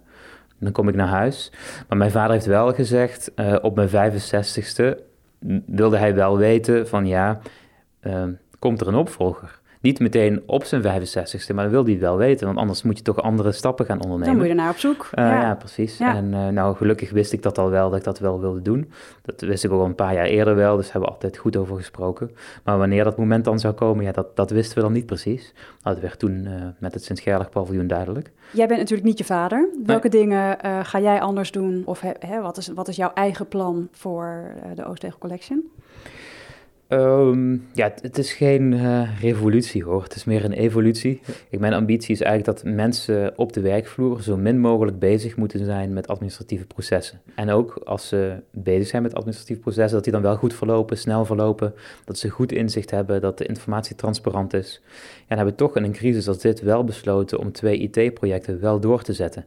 dan 0.59 0.73
kom 0.73 0.89
ik 0.89 0.95
naar 0.95 1.09
huis. 1.09 1.53
Maar 1.89 1.99
mijn 1.99 2.11
vader 2.11 2.33
heeft 2.33 2.47
wel 2.47 2.73
gezegd, 2.73 3.33
uh, 3.37 3.57
op 3.63 3.75
mijn 3.75 4.13
65ste 4.13 4.99
wilde 5.67 5.97
hij 5.97 6.15
wel 6.15 6.39
weten 6.39 6.89
van 6.89 7.07
ja, 7.07 7.41
komt 8.59 8.81
er 8.81 8.89
een 8.89 8.95
opvolger? 8.95 9.61
Niet 9.85 10.01
meteen 10.01 10.43
op 10.47 10.65
zijn 10.65 10.83
65ste, 10.83 11.55
maar 11.55 11.65
dan 11.65 11.73
wil 11.73 11.85
hij 11.85 11.99
wel 11.99 12.17
weten. 12.17 12.47
Want 12.47 12.59
anders 12.59 12.83
moet 12.83 12.99
je 12.99 13.05
toch 13.05 13.23
andere 13.23 13.53
stappen 13.53 13.87
gaan 13.87 14.03
ondernemen. 14.03 14.27
Dan 14.27 14.37
moet 14.37 14.47
je 14.47 14.55
naar 14.55 14.71
op 14.71 14.77
zoek. 14.77 15.11
Uh, 15.15 15.25
ja. 15.25 15.41
ja. 15.41 15.55
precies. 15.55 16.01
En 16.01 16.33
uh, 16.33 16.49
nou, 16.49 16.77
gelukkig 16.77 17.11
wist 17.11 17.33
ik 17.33 17.43
dat 17.43 17.59
al 17.59 17.71
wel, 17.71 17.91
dat 17.91 17.99
ik 17.99 18.05
dat 18.05 18.19
wel 18.19 18.41
wilde 18.41 18.63
doen. 18.63 18.91
Dat 19.23 19.41
wist 19.41 19.65
ik 19.65 19.71
al 19.71 19.85
een 19.85 19.95
paar 19.95 20.15
jaar 20.15 20.27
eerder 20.27 20.55
wel, 20.57 20.77
dus 20.77 20.85
hebben 20.85 21.09
we 21.09 21.15
altijd 21.15 21.37
goed 21.37 21.57
over 21.57 21.77
gesproken. 21.77 22.31
Maar 22.63 22.79
wanneer 22.79 23.05
dat 23.05 23.17
moment 23.17 23.45
dan 23.45 23.59
zou 23.59 23.75
komen, 23.75 24.05
ja, 24.05 24.13
dat, 24.13 24.37
dat 24.37 24.51
wisten 24.51 24.77
we 24.77 24.83
dan 24.83 24.93
niet 24.93 25.07
precies. 25.07 25.53
Nou, 25.83 25.95
dat 25.95 26.05
werd 26.05 26.19
toen 26.19 26.45
uh, 26.45 26.53
met 26.79 26.95
het 26.95 27.05
Sint-Gerlach 27.05 27.51
paviljoen 27.51 27.87
duidelijk. 27.87 28.31
Jij 28.51 28.67
bent 28.67 28.81
natuurlijk 28.81 29.09
niet 29.09 29.19
je 29.19 29.25
vader. 29.25 29.69
Welke 29.87 30.09
nee. 30.09 30.21
dingen 30.21 30.59
ga 30.85 31.01
jij 31.01 31.21
anders 31.21 31.51
doen? 31.51 31.83
Of 31.85 32.03
wat, 32.43 32.57
is, 32.57 32.69
wat 32.69 32.89
is 32.89 32.97
jouw 32.97 33.13
eigen 33.15 33.49
plan 33.49 33.89
voor 33.93 34.55
de 34.75 34.85
Oosttegel 34.85 35.19
Collection? 35.19 35.71
Um, 36.95 37.67
ja, 37.73 37.93
het, 38.01 38.19
is 38.19 38.33
geen 38.33 38.73
uh, 38.73 39.21
revolutie 39.21 39.85
hoor, 39.85 40.03
het 40.03 40.15
is 40.15 40.25
meer 40.25 40.45
een 40.45 40.53
evolutie. 40.53 41.21
Ik, 41.49 41.59
mijn 41.59 41.73
ambitie 41.73 42.15
is 42.15 42.21
eigenlijk 42.21 42.59
dat 42.59 42.73
mensen 42.73 43.33
op 43.39 43.53
de 43.53 43.61
werkvloer 43.61 44.23
zo 44.23 44.37
min 44.37 44.61
mogelijk 44.61 44.99
bezig 44.99 45.37
moeten 45.37 45.65
zijn 45.65 45.93
met 45.93 46.09
administratieve 46.09 46.67
processen. 46.67 47.21
En 47.35 47.51
ook 47.51 47.81
als 47.85 48.09
ze 48.09 48.37
bezig 48.51 48.89
zijn 48.89 49.03
met 49.03 49.15
administratieve 49.15 49.61
processen, 49.61 49.95
dat 49.95 50.05
die 50.05 50.13
dan 50.13 50.23
wel 50.23 50.37
goed 50.37 50.55
verlopen, 50.55 50.99
snel 50.99 51.25
verlopen, 51.25 51.75
dat 52.05 52.19
ze 52.19 52.29
goed 52.29 52.53
inzicht 52.53 52.91
hebben, 52.91 53.21
dat 53.21 53.39
de 53.39 53.47
informatie 53.47 53.97
transparant 53.97 54.55
is. 54.55 54.81
Ja, 54.85 54.91
dan 55.29 55.37
hebben 55.37 55.55
we 55.55 55.61
toch 55.61 55.77
in 55.77 55.85
een 55.85 55.93
crisis 55.93 56.29
als 56.29 56.39
dit 56.39 56.61
wel 56.61 56.85
besloten 56.85 57.39
om 57.39 57.53
twee 57.53 57.79
IT-projecten 57.79 58.61
wel 58.61 58.81
door 58.81 59.03
te 59.03 59.13
zetten. 59.13 59.45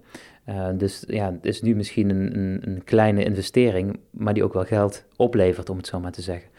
Uh, 0.50 0.68
dus 0.74 1.04
ja, 1.08 1.32
het 1.32 1.46
is 1.46 1.62
nu 1.62 1.75
misschien 1.75 2.10
een, 2.10 2.38
een, 2.38 2.62
een, 2.66 2.84
kleine 2.84 3.24
investering, 3.24 4.00
maar 4.10 4.34
die 4.34 4.44
ook 4.44 4.54
wel 4.54 4.63
geld 4.63 5.04
oplevert, 5.16 5.70
om 5.70 5.77
het 5.77 5.88
zo 5.88 6.00
maar 6.00 6.12
te 6.12 6.22
zeggen. 6.22 6.50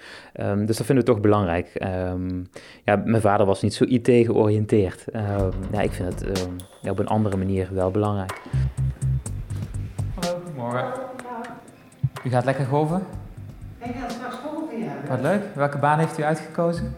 Um, 0.40 0.66
dus 0.66 0.76
dat 0.76 0.86
vinden 0.86 1.04
we 1.04 1.10
toch 1.10 1.20
belangrijk. 1.20 1.72
Um, 2.10 2.48
ja, 2.84 3.02
mijn 3.04 3.22
vader 3.22 3.46
was 3.46 3.62
niet 3.62 3.74
zo 3.74 3.84
IT 3.84 4.08
georiënteerd. 4.08 5.04
Um, 5.14 5.50
ja, 5.72 5.80
ik 5.80 5.92
vind 5.92 6.20
het 6.20 6.48
ja, 6.82 6.90
op 6.90 6.98
een 6.98 7.06
andere 7.06 7.36
manier 7.36 7.68
wel 7.72 7.90
belangrijk. 7.90 8.40
Hallo, 10.14 10.40
goedemorgen. 10.44 10.92
U 12.24 12.30
gaat 12.30 12.44
lekker 12.44 12.64
golven? 12.64 13.02
Ik 13.78 13.94
ga 14.00 14.08
straks 14.08 14.34
golven, 14.34 14.78
ja. 14.78 14.92
Wat 15.08 15.20
leuk. 15.20 15.42
Welke 15.54 15.78
baan 15.78 15.98
heeft 15.98 16.18
u 16.18 16.22
uitgekozen? 16.22 16.96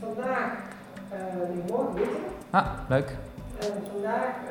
Vandaag 0.00 0.52
uh, 1.12 1.70
morgen 1.70 2.08
Ah, 2.50 2.66
leuk. 2.88 3.16
Uh, 3.60 3.66
vandaag 3.92 4.45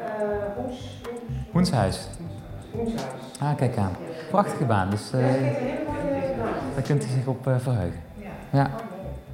Hoenshuis. 1.66 2.08
Ah, 3.42 3.56
kijk 3.58 3.78
aan. 3.78 3.92
Prachtige 4.30 4.66
baan, 4.66 4.90
dus 4.90 5.12
uh, 5.16 5.22
daar 6.74 6.84
kunt 6.84 7.04
u 7.04 7.08
zich 7.08 7.28
op 7.28 7.38
verheugen. 7.58 8.00
Ja. 8.22 8.28
ja. 8.52 8.72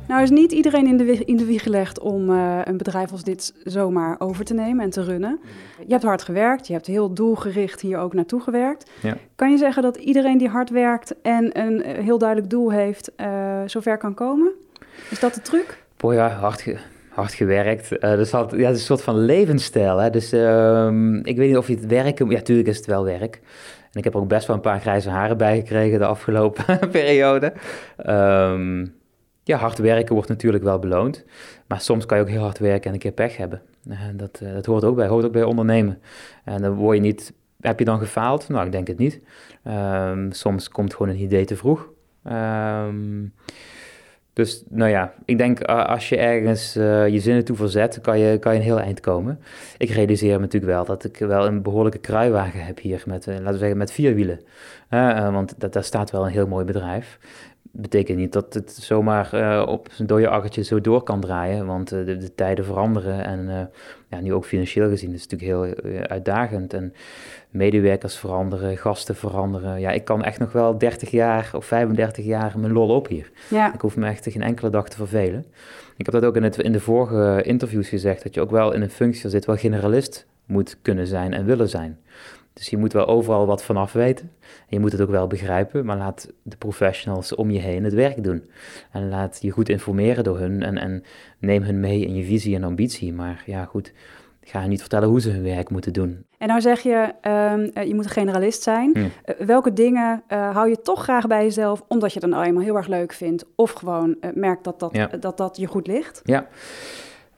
Nou 0.07 0.23
is 0.23 0.29
niet 0.29 0.51
iedereen 0.51 0.87
in 0.87 0.97
de, 0.97 1.03
wi- 1.03 1.23
in 1.25 1.37
de 1.37 1.45
wieg 1.45 1.63
gelegd 1.63 1.99
om 1.99 2.29
eh, 2.29 2.59
een 2.63 2.77
bedrijf 2.77 3.11
als 3.11 3.23
dit 3.23 3.53
zomaar 3.63 4.15
over 4.19 4.45
te 4.45 4.53
nemen 4.53 4.83
en 4.83 4.89
te 4.89 5.03
runnen. 5.03 5.39
Je 5.85 5.91
hebt 5.91 6.03
hard 6.03 6.21
gewerkt, 6.21 6.67
je 6.67 6.73
hebt 6.73 6.87
heel 6.87 7.13
doelgericht 7.13 7.81
hier 7.81 7.97
ook 7.97 8.13
naartoe 8.13 8.41
gewerkt. 8.41 8.89
Ja. 9.01 9.17
Kan 9.35 9.51
je 9.51 9.57
zeggen 9.57 9.83
dat 9.83 9.95
iedereen 9.97 10.37
die 10.37 10.49
hard 10.49 10.69
werkt 10.69 11.21
en 11.21 11.59
een 11.59 11.81
heel 11.81 12.17
duidelijk 12.17 12.49
doel 12.49 12.71
heeft, 12.71 13.15
eh, 13.15 13.61
zover 13.65 13.97
kan 13.97 14.13
komen? 14.13 14.51
Is 15.09 15.19
dat 15.19 15.33
de 15.33 15.41
truc? 15.41 15.83
Boy, 15.97 16.15
ja, 16.15 16.29
hard, 16.29 16.61
ge- 16.61 16.77
hard 17.11 17.33
gewerkt. 17.33 17.97
Eh 17.97 18.15
dus 18.15 18.31
had, 18.31 18.51
ja, 18.51 18.65
het 18.65 18.75
is 18.75 18.79
een 18.79 18.85
soort 18.85 19.01
van 19.01 19.17
levensstijl. 19.17 19.97
Hè? 19.97 20.09
Dus 20.09 20.31
ehm, 20.31 21.15
ik 21.15 21.37
weet 21.37 21.47
niet 21.47 21.57
of 21.57 21.67
je 21.67 21.75
het 21.75 21.85
werken... 21.85 22.29
Ja, 22.29 22.41
tuurlijk 22.41 22.67
is 22.67 22.77
het 22.77 22.85
wel 22.85 23.03
werk. 23.03 23.41
En 23.91 23.97
ik 23.97 24.03
heb 24.03 24.15
ook 24.15 24.27
best 24.27 24.47
wel 24.47 24.55
een 24.55 24.61
paar 24.61 24.79
grijze 24.79 25.09
haren 25.09 25.37
bij 25.37 25.57
gekregen 25.57 25.99
de 25.99 26.05
afgelopen 26.05 26.79
periode. 26.91 27.53
Ehm, 27.97 28.85
ja, 29.43 29.57
hard 29.57 29.77
werken 29.77 30.13
wordt 30.13 30.29
natuurlijk 30.29 30.63
wel 30.63 30.79
beloond. 30.79 31.25
Maar 31.67 31.81
soms 31.81 32.05
kan 32.05 32.17
je 32.17 32.23
ook 32.23 32.29
heel 32.29 32.41
hard 32.41 32.59
werken 32.59 32.87
en 32.87 32.93
een 32.93 32.99
keer 32.99 33.11
pech 33.11 33.37
hebben. 33.37 33.61
Eh, 33.89 33.99
dat, 34.13 34.39
eh, 34.43 34.53
dat 34.53 34.65
hoort 34.65 34.83
ook 34.83 34.95
bij, 34.95 35.07
hoort 35.07 35.25
ook 35.25 35.31
bij 35.31 35.43
ondernemen. 35.43 36.01
En 36.43 36.61
dan 36.61 36.73
word 36.73 36.95
je 36.95 37.01
niet... 37.01 37.33
Heb 37.61 37.79
je 37.79 37.85
dan 37.85 37.99
gefaald? 37.99 38.49
Nou, 38.49 38.65
ik 38.65 38.71
denk 38.71 38.87
het 38.87 38.97
niet. 38.97 39.21
Ehm, 39.63 40.31
soms 40.31 40.69
komt 40.69 40.93
gewoon 40.93 41.11
een 41.11 41.21
idee 41.21 41.45
te 41.45 41.55
vroeg. 41.55 41.89
Ehm, 42.23 43.23
dus 44.41 44.63
nou 44.69 44.89
ja, 44.89 45.13
ik 45.25 45.37
denk 45.37 45.59
eh, 45.59 45.85
als 45.85 46.09
je 46.09 46.17
ergens 46.17 46.75
eh, 46.75 47.07
je 47.07 47.19
zinnen 47.19 47.45
toe 47.45 47.55
verzet, 47.55 48.01
kan 48.01 48.19
je, 48.19 48.39
kan 48.39 48.53
je 48.53 48.59
een 48.59 48.65
heel 48.65 48.79
eind 48.79 48.99
komen. 48.99 49.39
Ik 49.77 49.89
realiseer 49.89 50.33
me 50.33 50.39
natuurlijk 50.39 50.71
wel 50.71 50.85
dat 50.85 51.03
ik 51.03 51.17
wel 51.17 51.45
een 51.45 51.61
behoorlijke 51.61 51.99
kruiwagen 51.99 52.65
heb 52.65 52.79
hier 52.79 53.03
met, 53.05 53.27
eh, 53.27 53.33
laten 53.35 53.51
we 53.51 53.57
zeggen, 53.57 53.77
met 53.77 53.91
vier 53.91 54.15
wielen. 54.15 54.39
Want 55.31 55.53
dat, 55.57 55.73
daar 55.73 55.83
staat 55.83 56.11
wel 56.11 56.25
een 56.25 56.31
heel 56.31 56.47
mooi 56.47 56.65
bedrijf. 56.65 57.19
Betekent 57.73 58.17
niet 58.17 58.33
dat 58.33 58.53
het 58.53 58.71
zomaar 58.71 59.33
eh, 59.33 59.67
op 59.67 59.87
zijn 59.91 60.07
dode 60.07 60.27
akkertje 60.27 60.63
zo 60.63 60.81
door 60.81 61.03
kan 61.03 61.19
draaien, 61.19 61.65
want 61.65 61.91
eh, 61.91 62.05
de, 62.05 62.17
de 62.17 62.35
tijden 62.35 62.65
veranderen 62.65 63.25
en 63.25 63.49
eh, 63.49 63.65
ja, 64.09 64.19
nu 64.19 64.33
ook 64.33 64.45
financieel 64.45 64.89
gezien 64.89 65.13
is 65.13 65.21
het 65.21 65.31
natuurlijk 65.31 65.75
heel 65.83 66.07
uitdagend. 66.07 66.73
En 66.73 66.93
medewerkers 67.49 68.15
veranderen, 68.15 68.77
gasten 68.77 69.15
veranderen. 69.15 69.79
Ja, 69.79 69.91
ik 69.91 70.05
kan 70.05 70.23
echt 70.23 70.39
nog 70.39 70.51
wel 70.51 70.77
30 70.77 71.11
jaar 71.11 71.49
of 71.53 71.65
35 71.65 72.25
jaar 72.25 72.59
mijn 72.59 72.73
lol 72.73 72.89
op 72.89 73.07
hier. 73.07 73.31
Ja, 73.49 73.73
Ik 73.73 73.81
hoef 73.81 73.95
me 73.95 74.07
echt 74.07 74.31
geen 74.31 74.41
enkele 74.41 74.69
dag 74.69 74.89
te 74.89 74.97
vervelen. 74.97 75.45
Ik 75.97 76.05
heb 76.05 76.15
dat 76.15 76.25
ook 76.25 76.35
in, 76.35 76.43
het, 76.43 76.57
in 76.57 76.71
de 76.71 76.79
vorige 76.79 77.41
interviews 77.43 77.89
gezegd, 77.89 78.23
dat 78.23 78.33
je 78.33 78.41
ook 78.41 78.51
wel 78.51 78.73
in 78.73 78.81
een 78.81 78.89
functie 78.89 79.29
zit 79.29 79.45
wel 79.45 79.55
generalist 79.55 80.27
moet 80.45 80.77
kunnen 80.81 81.07
zijn 81.07 81.33
en 81.33 81.45
willen 81.45 81.69
zijn. 81.69 81.99
Dus 82.53 82.69
je 82.69 82.77
moet 82.77 82.93
wel 82.93 83.07
overal 83.07 83.45
wat 83.45 83.63
vanaf 83.63 83.93
weten. 83.93 84.31
En 84.41 84.67
je 84.67 84.79
moet 84.79 84.91
het 84.91 85.01
ook 85.01 85.09
wel 85.09 85.27
begrijpen, 85.27 85.85
maar 85.85 85.97
laat 85.97 86.27
de 86.43 86.57
professionals 86.57 87.35
om 87.35 87.51
je 87.51 87.59
heen 87.59 87.83
het 87.83 87.93
werk 87.93 88.23
doen. 88.23 88.49
En 88.91 89.09
laat 89.09 89.37
je 89.41 89.49
goed 89.51 89.69
informeren 89.69 90.23
door 90.23 90.37
hun 90.39 90.63
en, 90.63 90.77
en 90.77 91.03
neem 91.39 91.63
hun 91.63 91.79
mee 91.79 92.05
in 92.05 92.15
je 92.15 92.23
visie 92.23 92.55
en 92.55 92.63
ambitie. 92.63 93.13
Maar 93.13 93.43
ja, 93.45 93.65
goed, 93.65 93.93
ga 94.43 94.59
hen 94.59 94.69
niet 94.69 94.79
vertellen 94.79 95.09
hoe 95.09 95.21
ze 95.21 95.29
hun 95.29 95.43
werk 95.43 95.69
moeten 95.69 95.93
doen. 95.93 96.25
en 96.37 96.47
nou 96.47 96.61
zeg 96.61 96.79
je, 96.81 97.13
ehm, 97.21 97.69
eh, 97.73 97.87
je 97.87 97.95
moet 97.95 98.03
een 98.03 98.09
generalist 98.11 98.61
zijn. 98.63 98.91
Hm. 98.93 99.05
Eh, 99.23 99.45
welke 99.45 99.73
dingen 99.73 100.23
eh, 100.27 100.55
hou 100.55 100.69
je 100.69 100.81
toch 100.81 101.03
graag 101.03 101.27
bij 101.27 101.43
jezelf, 101.43 101.83
omdat 101.87 102.13
je 102.13 102.19
het 102.19 102.31
dan 102.31 102.41
eenmaal 102.43 102.63
heel 102.63 102.75
erg 102.75 102.87
leuk 102.87 103.13
vindt, 103.13 103.45
of 103.55 103.71
gewoon 103.71 104.15
eh, 104.21 104.29
merkt 104.33 104.63
dat 104.63 104.79
dat, 104.79 104.95
Ja. 104.95 105.07
dat 105.07 105.37
dat 105.37 105.57
je 105.57 105.65
goed 105.67 105.87
ligt? 105.87 106.21
Ja. 106.23 106.47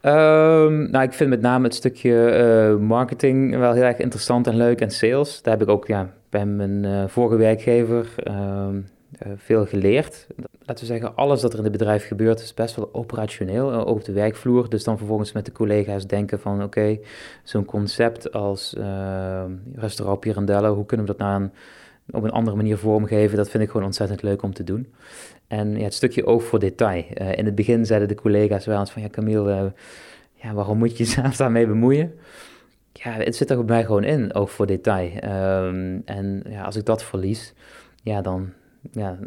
Ehm, 0.03 0.91
nou, 0.91 1.03
ik 1.03 1.13
vind 1.13 1.29
met 1.29 1.41
name 1.41 1.63
het 1.63 1.75
stukje 1.75 2.29
eh, 2.29 2.75
marketing 2.75 3.57
wel 3.57 3.74
heel 3.74 3.83
erg 3.83 3.98
interessant 3.98 4.48
en 4.48 4.55
leuk 4.55 4.81
en 4.81 4.91
sales. 4.91 5.41
Daar 5.41 5.53
heb 5.53 5.62
ik 5.63 5.69
ook 5.69 5.88
ja, 5.88 6.10
bij 6.29 6.45
mijn 6.45 6.86
eh, 6.86 7.03
vorige 7.07 7.36
werkgever 7.38 8.13
ehm, 8.17 8.81
eh, 9.19 9.31
veel 9.36 9.65
geleerd. 9.65 10.27
Laten 10.65 10.86
we 10.86 10.91
zeggen, 10.91 11.15
alles 11.15 11.41
wat 11.41 11.51
er 11.51 11.57
in 11.57 11.63
het 11.63 11.72
bedrijf 11.72 12.07
gebeurt 12.07 12.39
is 12.39 12.53
best 12.53 12.75
wel 12.75 12.89
operationeel, 12.91 13.72
ook 13.74 13.88
op 13.88 14.05
de 14.05 14.12
werkvloer. 14.12 14.69
Dus 14.69 14.83
dan 14.83 14.98
vervolgens 14.98 15.31
met 15.31 15.45
de 15.45 15.51
collega's 15.51 16.07
denken 16.07 16.39
van 16.39 16.63
oké, 16.63 16.98
zo'n 17.43 17.65
concept 17.65 18.31
als 18.33 18.75
ehm, 18.77 19.51
restaurant 19.75 20.19
Pirandello, 20.19 20.75
hoe 20.75 20.86
kunnen 20.86 21.05
we 21.05 21.12
dat 21.12 21.22
nou 21.27 21.41
een- 21.43 21.51
op 22.12 22.24
een 22.24 22.31
andere 22.31 22.55
manier 22.55 22.77
vormgeven? 22.77 23.38
Dat 23.38 23.50
vind 23.50 23.63
ik 23.63 23.69
gewoon 23.69 23.86
ontzettend 23.86 24.22
leuk 24.22 24.41
om 24.41 24.53
te 24.53 24.63
doen. 24.63 24.93
En 25.48 25.77
ja, 25.77 25.83
het 25.83 25.93
stukje 25.93 26.25
oog 26.25 26.43
voor 26.43 26.60
detail. 26.60 27.03
Eh, 27.13 27.38
in 27.38 27.45
het 27.45 27.55
begin 27.55 27.86
zeiden 27.86 28.07
de 28.07 28.15
collega's 28.15 28.65
wel 28.65 28.79
eens 28.79 28.91
van, 28.91 29.01
ja 29.01 29.10
Camille, 29.10 29.51
eh, 29.51 29.65
ja, 30.33 30.53
waarom 30.53 30.77
moet 30.77 30.98
je 30.98 31.03
jezelf 31.03 31.36
daarmee 31.36 31.67
bemoeien? 31.67 32.13
Ja, 32.93 33.12
het 33.12 33.36
zit 33.36 33.50
er 33.50 33.57
bij 33.57 33.75
mij 33.75 33.86
gewoon 33.86 34.03
in, 34.03 34.33
oog 34.33 34.51
voor 34.51 34.67
detail. 34.67 35.12
Ehm, 35.19 36.00
en 36.05 36.43
ja, 36.50 36.63
als 36.63 36.75
ik 36.75 36.86
dat 36.86 37.03
verlies, 37.03 37.53
ja, 38.03 38.22
dan, 38.22 38.50
ja, 38.91 39.17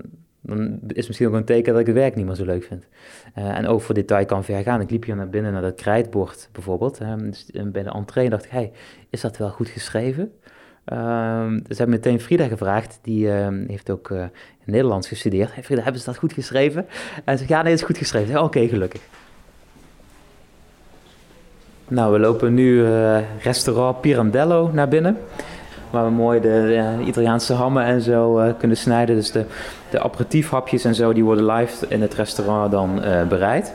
dan 0.40 0.78
is 0.86 1.06
misschien 1.06 1.28
ook 1.28 1.34
een 1.34 1.44
teken 1.44 1.72
dat 1.72 1.80
ik 1.80 1.86
het 1.86 1.96
werk 1.96 2.14
niet 2.14 2.26
meer 2.26 2.34
zo 2.34 2.44
leuk 2.44 2.64
vind. 2.64 2.86
Eh, 3.34 3.56
en 3.56 3.66
oog 3.66 3.82
voor 3.82 3.94
detail 3.94 4.26
kan 4.26 4.44
ver 4.44 4.62
gaan. 4.62 4.80
Ik 4.80 4.90
liep 4.90 5.04
hier 5.04 5.16
naar 5.16 5.28
binnen 5.28 5.52
naar 5.52 5.62
dat 5.62 5.74
krijtbord 5.74 6.48
bijvoorbeeld. 6.52 6.98
dus, 7.18 7.50
bij 7.52 7.82
de 7.82 7.90
entree 7.90 8.30
dacht 8.30 8.44
ik, 8.44 8.50
hey, 8.50 8.72
is 9.10 9.20
dat 9.20 9.36
wel 9.36 9.50
goed 9.50 9.68
geschreven? 9.68 10.32
Ehm, 10.86 11.60
dus 11.68 11.78
heb 11.78 11.86
ik 11.86 11.94
meteen 11.94 12.20
Frida 12.20 12.46
gevraagd, 12.46 12.98
die 13.02 13.32
ehm, 13.32 13.64
heeft 13.68 13.90
ook 13.90 14.10
eh, 14.10 14.24
Nederlands 14.64 15.08
gestudeerd. 15.08 15.54
Hey 15.54 15.62
Frida, 15.62 15.82
hebben 15.82 16.00
ze 16.00 16.06
dat 16.06 16.16
goed 16.16 16.32
geschreven? 16.32 16.86
En 17.24 17.32
ze 17.32 17.38
zegt, 17.38 17.48
ja, 17.48 17.62
nee, 17.62 17.70
het 17.70 17.80
is 17.80 17.86
goed 17.86 17.98
geschreven. 17.98 18.42
Oké, 18.42 18.68
gelukkig. 18.68 19.00
Nou, 21.88 22.12
we 22.12 22.18
lopen 22.18 22.54
nu 22.54 22.84
eh, 22.84 23.18
restaurant 23.42 24.00
Pirandello 24.00 24.70
naar 24.72 24.88
binnen. 24.88 25.18
Waar 25.90 26.04
we 26.04 26.10
mooi 26.10 26.40
de, 26.40 26.96
Italiaanse 27.04 27.52
hammen 27.52 27.84
en 27.84 28.00
zo 28.00 28.38
eh, 28.38 28.52
kunnen 28.58 28.76
snijden. 28.76 29.16
Dus 29.16 29.32
de, 29.32 29.44
de 29.90 30.00
aperitiefhapjes 30.00 30.84
en 30.84 30.94
zo, 30.94 31.12
die 31.12 31.24
worden 31.24 31.46
live 31.46 31.86
in 31.88 32.02
het 32.02 32.14
restaurant 32.14 32.70
dan 32.70 33.00
bereid. 33.28 33.72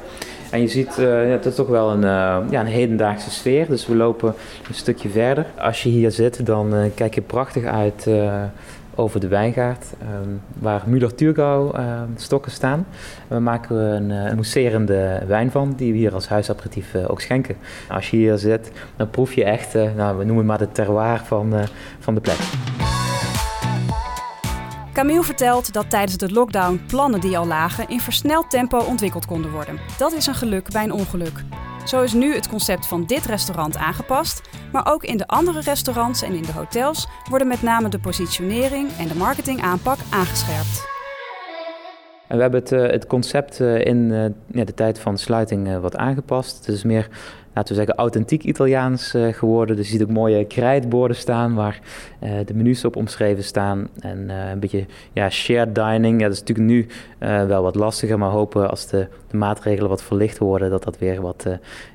En 0.51 0.61
je 0.61 0.67
ziet, 0.67 0.95
ja, 0.97 1.05
het 1.05 1.45
is 1.45 1.55
toch 1.55 1.67
wel 1.67 1.91
een, 1.91 2.03
eh, 2.03 2.37
ja, 2.49 2.59
een 2.59 2.65
hedendaagse 2.65 3.31
sfeer. 3.31 3.67
Dus 3.67 3.87
we 3.87 3.95
lopen 3.95 4.33
een 4.67 4.73
stukje 4.73 5.09
verder. 5.09 5.45
Als 5.59 5.83
je 5.83 5.89
hier 5.89 6.11
zit, 6.11 6.45
dan 6.45 6.75
eh, 6.75 6.89
kijk 6.95 7.15
je 7.15 7.21
prachtig 7.21 7.63
uit 7.63 8.09
over 8.95 9.19
de 9.19 9.27
wijngaard. 9.27 9.85
ehm, 9.99 10.29
waar 10.59 10.81
Müller-Thurgau 10.85 11.75
eh, 11.77 12.01
stokken 12.15 12.51
staan. 12.51 12.85
We 13.27 13.39
maken 13.39 13.75
een, 13.75 14.09
een 14.09 14.35
mousserende 14.35 15.21
wijn 15.27 15.51
van, 15.51 15.73
die 15.77 15.91
we 15.91 15.97
hier 15.97 16.13
als 16.13 16.27
huisaperitief 16.27 16.95
ook 17.07 17.21
schenken. 17.21 17.55
Als 17.89 18.09
je 18.09 18.17
hier 18.17 18.37
zit, 18.37 18.71
dan 18.95 19.09
proef 19.09 19.33
je 19.33 19.43
echt, 19.43 19.73
nou, 19.95 20.17
we 20.17 20.23
noemen 20.23 20.45
maar 20.45 20.57
de 20.57 20.71
terroir 20.71 21.21
van, 21.25 21.53
van 21.99 22.15
de 22.15 22.21
plek. 22.21 22.39
Camille 24.93 25.23
vertelt 25.23 25.73
dat 25.73 25.89
tijdens 25.89 26.17
de 26.17 26.31
lockdown 26.31 26.81
plannen 26.87 27.19
die 27.19 27.37
al 27.37 27.47
lagen 27.47 27.89
in 27.89 27.99
versneld 27.99 28.49
tempo 28.49 28.77
ontwikkeld 28.77 29.25
konden 29.25 29.51
worden. 29.51 29.79
Dat 29.97 30.13
is 30.13 30.27
een 30.27 30.35
geluk 30.35 30.71
bij 30.71 30.83
een 30.83 30.91
ongeluk. 30.91 31.43
Zo 31.85 32.01
is 32.01 32.13
nu 32.13 32.33
het 32.35 32.49
concept 32.49 32.87
van 32.87 33.05
dit 33.05 33.25
restaurant 33.25 33.77
aangepast, 33.77 34.41
maar 34.71 34.87
ook 34.93 35.03
in 35.03 35.17
de 35.17 35.27
andere 35.27 35.61
restaurants 35.61 36.21
en 36.21 36.33
in 36.33 36.41
de 36.41 36.51
hotels 36.51 37.07
worden 37.29 37.47
met 37.47 37.61
name 37.61 37.89
de 37.89 37.99
positionering 37.99 38.89
en 38.99 39.07
de 39.07 39.15
marketingaanpak 39.15 39.97
aangescherpt. 40.09 40.89
We 42.27 42.41
hebben 42.41 42.59
het, 42.59 42.71
eh, 42.71 42.99
concept 43.07 43.59
eh, 43.59 43.85
in 43.85 44.11
eh, 44.51 44.65
de 44.65 44.73
tijd 44.73 44.99
van 44.99 45.17
sluiting 45.17 45.79
wat 45.79 45.95
aangepast. 45.95 46.57
Het 46.57 46.75
is 46.75 46.83
meer, 46.83 47.07
laten 47.53 47.75
we 47.75 47.79
zeggen, 47.79 47.95
authentiek 47.95 48.43
Italiaans 48.43 49.13
eh, 49.13 49.27
geworden. 49.27 49.75
Dus 49.75 49.85
je 49.85 49.91
ziet 49.91 50.03
ook 50.03 50.13
mooie 50.13 50.45
krijtborden 50.45 51.17
staan 51.17 51.53
waar 51.53 51.79
eh, 52.19 52.31
de 52.45 52.53
menus 52.53 52.85
op 52.85 52.95
omschreven 52.95 53.43
staan. 53.43 53.87
En 53.99 54.29
eh, 54.29 54.49
een 54.49 54.59
beetje 54.59 54.85
ja, 55.13 55.29
shared 55.29 55.75
dining. 55.75 56.19
Ja, 56.19 56.27
dat 56.27 56.33
is 56.33 56.39
natuurlijk 56.39 56.67
nu 56.67 56.87
wel 57.47 57.63
wat 57.63 57.75
lastiger, 57.75 58.17
maar 58.17 58.29
hopen 58.29 58.69
als 58.69 58.87
de, 58.87 59.07
de 59.29 59.37
maatregelen 59.37 59.89
wat 59.89 60.03
verlicht 60.03 60.37
worden, 60.37 60.69
dat 60.69 60.83
dat 60.83 60.97
weer 60.97 61.21
wat, 61.21 61.45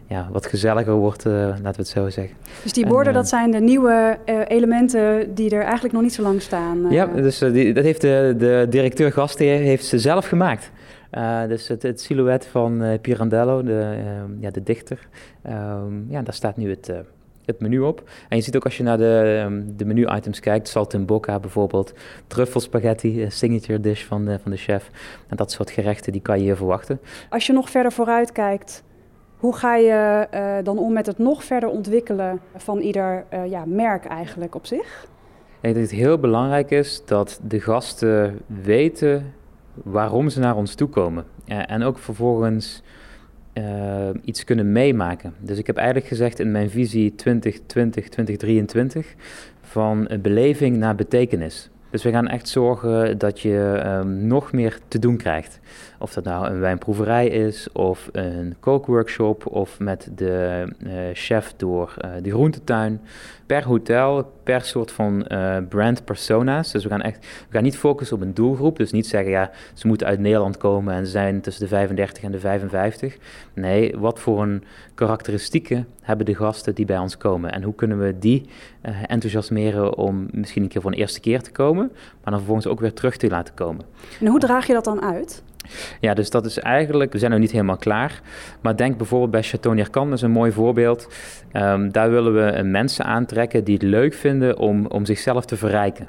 ja, 0.07 0.29
wat 0.33 0.47
gezelliger 0.47 0.95
wordt, 0.95 1.25
laten 1.25 1.63
we 1.63 1.71
het 1.77 1.89
zo 1.89 2.11
zeggen. 2.11 2.37
Dus 2.63 2.73
die 2.73 2.85
En, 2.85 2.91
borden, 2.91 3.13
dat 3.13 3.29
zijn 3.29 3.51
de 3.51 3.61
nieuwe 3.61 4.19
elementen 4.49 5.35
die 5.35 5.51
er 5.51 5.63
eigenlijk 5.63 5.93
nog 5.93 6.03
niet 6.03 6.15
zo 6.15 6.23
lang 6.23 6.43
staan. 6.43 6.87
Ja, 6.91 7.07
dus 7.07 7.39
die, 7.39 7.73
dat 7.73 7.85
heeft 7.85 8.01
de, 8.01 8.35
de 8.39 8.67
directeur 8.71 9.13
gastheer 9.13 9.59
heeft 9.59 9.85
ze 9.85 9.99
zelf 9.99 10.27
gemaakt. 10.27 10.71
Eh, 11.11 11.47
dus 11.49 11.69
het, 11.69 11.83
het 11.83 12.01
silhouet 12.01 12.47
van 12.47 12.83
eh, 12.83 13.01
Pirandello, 13.01 13.63
de, 13.63 13.97
ehm, 14.05 14.41
ja, 14.41 14.51
de 14.51 14.63
dichter, 14.63 15.09
ehm, 15.43 16.11
ja, 16.11 16.23
daar 16.23 16.35
staat 16.35 16.57
nu 16.57 16.71
het, 16.71 16.89
eh, 16.89 16.99
het 17.45 17.61
menu 17.61 17.81
op. 17.81 18.11
En 18.29 18.37
je 18.37 18.43
ziet 18.43 18.57
ook 18.57 18.65
als 18.65 18.77
je 18.77 18.83
naar 18.83 18.99
de, 18.99 19.43
ehm, 19.45 19.63
de 19.77 19.85
menu-items 19.85 20.41
kijkt, 20.41 20.69
saltimbocca 20.69 21.41
bijvoorbeeld, 21.41 21.93
truffelspaghetti, 22.27 23.27
signature 23.31 23.81
dish 23.81 24.05
van 24.05 24.25
de, 24.25 24.39
van 24.39 24.51
de 24.51 24.57
chef. 24.57 24.91
En 25.29 25.37
dat 25.37 25.51
soort 25.53 25.71
gerechten, 25.71 26.13
die 26.13 26.21
kan 26.21 26.39
je 26.39 26.45
hier 26.45 26.57
verwachten. 26.57 27.01
Als 27.31 27.47
je 27.47 27.53
nog 27.53 27.71
verder 27.71 27.93
vooruit 27.93 28.33
kijkt, 28.33 28.83
hoe 29.37 29.57
ga 29.57 29.77
je 29.77 30.29
dan 30.63 30.79
om 30.79 30.93
met 30.93 31.07
het 31.07 31.19
nog 31.19 31.45
verder 31.45 31.69
ontwikkelen 31.69 32.41
van 32.57 32.79
ieder 32.79 33.25
ja, 33.49 33.65
merk 33.67 34.05
eigenlijk 34.05 34.55
op 34.55 34.67
zich? 34.67 35.07
Ik 35.57 35.63
denk 35.63 35.75
dat 35.75 35.83
het 35.83 36.01
heel 36.01 36.19
belangrijk 36.19 36.71
is 36.71 37.03
dat 37.05 37.41
de 37.43 37.61
gasten 37.61 38.41
weten 38.47 39.35
waarom 39.85 40.29
ze 40.29 40.41
naar 40.41 40.57
ons 40.57 40.75
toe 40.75 40.89
komen. 40.89 41.25
Eh, 41.45 41.71
en 41.71 41.83
ook 41.83 41.99
vervolgens 41.99 42.83
eh, 43.53 44.09
iets 44.25 44.45
kunnen 44.45 44.73
meemaken. 44.73 45.35
Dus 45.39 45.59
ik 45.59 45.67
heb 45.67 45.77
eigenlijk 45.77 46.07
gezegd 46.07 46.39
in 46.39 46.51
mijn 46.51 46.71
visie 46.71 47.15
2020, 47.15 48.09
2023 48.09 49.15
van 49.61 50.07
eh, 50.07 50.19
beleving 50.19 50.77
naar 50.77 50.95
betekenis. 50.95 51.71
Dus 51.91 52.03
we 52.03 52.11
gaan 52.11 52.29
echt 52.29 52.49
zorgen 52.49 53.19
dat 53.19 53.41
je 53.41 53.81
ehm, 53.83 54.27
nog 54.27 54.53
meer 54.53 54.79
te 54.89 54.99
doen 54.99 55.17
krijgt. 55.17 55.61
Of 55.99 56.13
dat 56.13 56.25
nou 56.25 56.47
een 56.47 56.61
wijnproeverij 56.61 57.27
is, 57.27 57.73
of 57.73 58.09
een 58.13 58.57
kookworkshop, 58.61 59.47
of 59.47 59.79
met 59.79 60.11
de 60.15 60.65
eh, 60.85 60.93
chef 61.13 61.55
door 61.57 61.95
uh, 62.05 62.11
de 62.23 62.31
groentetuin. 62.31 63.01
Per 63.47 63.65
hotel, 63.65 64.33
per 64.43 64.61
soort 64.61 64.93
van 64.93 65.27
uh, 65.29 65.57
brand 65.69 66.05
persona's. 66.05 66.73
Dus 66.73 66.83
we 66.83 66.89
gaan 66.89 67.03
echt, 67.03 67.19
we 67.19 67.55
gaan 67.55 67.63
niet 67.63 67.79
focussen 67.79 68.17
op 68.17 68.23
een 68.23 68.35
doelgroep. 68.35 68.77
Dus 68.77 68.93
niet 68.93 69.07
zeggen, 69.07 69.31
ja, 69.31 69.51
ze 69.75 69.87
moeten 69.87 70.07
uit 70.07 70.19
Nederland 70.19 70.57
komen 70.57 70.95
en 70.95 71.07
zijn 71.07 71.41
tussen 71.41 71.63
de 71.63 71.69
35 71.69 72.23
en 72.23 72.33
de 72.33 72.41
55. 72.41 73.17
Nee, 73.55 73.95
wat 73.99 74.21
voor 74.21 74.43
een 74.43 74.65
karakteristieken 74.95 75.87
hebben 76.07 76.27
de 76.27 76.35
gasten 76.35 76.75
die 76.75 76.85
bij 76.85 76.99
ons 76.99 77.17
komen? 77.17 77.53
En 77.53 77.63
hoe 77.63 77.75
kunnen 77.75 77.99
we 77.99 78.19
die 78.19 78.49
enthousiasmeren 79.07 79.97
om 79.97 80.27
misschien 80.31 80.63
een 80.63 80.69
keer 80.69 80.81
voor 80.81 80.91
een 80.91 80.99
eerste 80.99 81.21
keer 81.21 81.43
te 81.43 81.53
komen, 81.53 81.91
maar 81.93 82.31
dan 82.31 82.37
vervolgens 82.37 82.67
ook 82.67 82.81
weer 82.81 82.93
terug 82.93 83.17
te 83.17 83.29
laten 83.29 83.55
komen? 83.55 83.85
En 84.21 84.27
hoe 84.27 84.39
draag 84.39 84.67
je 84.67 84.73
dat 84.73 84.85
dan 84.85 85.03
uit? 85.03 85.43
Ja, 86.01 86.15
dus 86.15 86.31
dat 86.31 86.47
is 86.47 86.59
eigenlijk, 86.59 87.13
we 87.13 87.19
zijn 87.19 87.31
nog 87.31 87.41
niet 87.41 87.51
helemaal 87.51 87.77
klaar. 87.77 88.21
Maar 88.61 88.77
denk 88.77 88.97
bijvoorbeeld 88.97 89.31
bij 89.31 89.43
Chateau 89.43 89.77
Nierkan, 89.77 90.09
dat 90.09 90.17
is 90.19 90.23
een 90.23 90.31
mooi 90.31 90.53
voorbeeld. 90.53 91.09
Um, 91.53 91.93
daar 91.93 92.11
willen 92.11 92.35
we 92.35 92.63
mensen 92.63 93.05
aantrekken 93.05 93.65
die 93.65 93.75
het 93.75 93.83
leuk 93.83 94.15
vinden 94.15 94.59
om, 94.59 94.87
om 94.87 95.05
zichzelf 95.05 95.45
te 95.45 95.57
verrijken. 95.57 96.09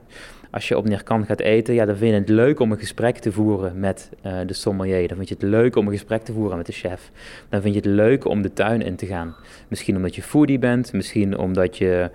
Als 0.52 0.68
je 0.68 0.78
op 0.78 0.88
Nierkan 0.88 1.26
gaat 1.26 1.40
eten, 1.40 1.74
ja, 1.74 1.86
dan 1.86 1.96
vind 1.96 2.12
je 2.12 2.20
het 2.20 2.30
leuk 2.30 2.60
om 2.60 2.72
een 2.72 2.78
gesprek 2.78 3.18
te 3.18 3.32
voeren 3.32 3.80
met 3.80 4.10
uh, 4.26 4.40
de 4.46 4.54
sommelier. 4.54 5.08
Dan 5.08 5.18
vind 5.18 5.30
je 5.30 5.36
het 5.36 5.44
leuk 5.44 5.76
om 5.76 5.86
een 5.86 5.92
gesprek 5.92 6.24
te 6.24 6.34
voeren 6.34 6.58
met 6.58 6.66
de 6.66 6.72
chef. 6.72 7.12
Dan 7.50 7.62
vind 7.62 7.74
je 7.74 7.80
het 7.80 7.90
leuk 7.90 8.26
om 8.26 8.42
de 8.42 8.54
tuin 8.54 8.82
in 8.82 8.96
te 8.96 9.06
gaan. 9.06 9.36
Misschien 9.68 9.96
omdat 9.96 10.16
je 10.16 10.22
foodie 10.22 10.60
bent, 10.60 10.94
misschien 10.94 11.38
omdat 11.38 11.78
je 11.78 12.10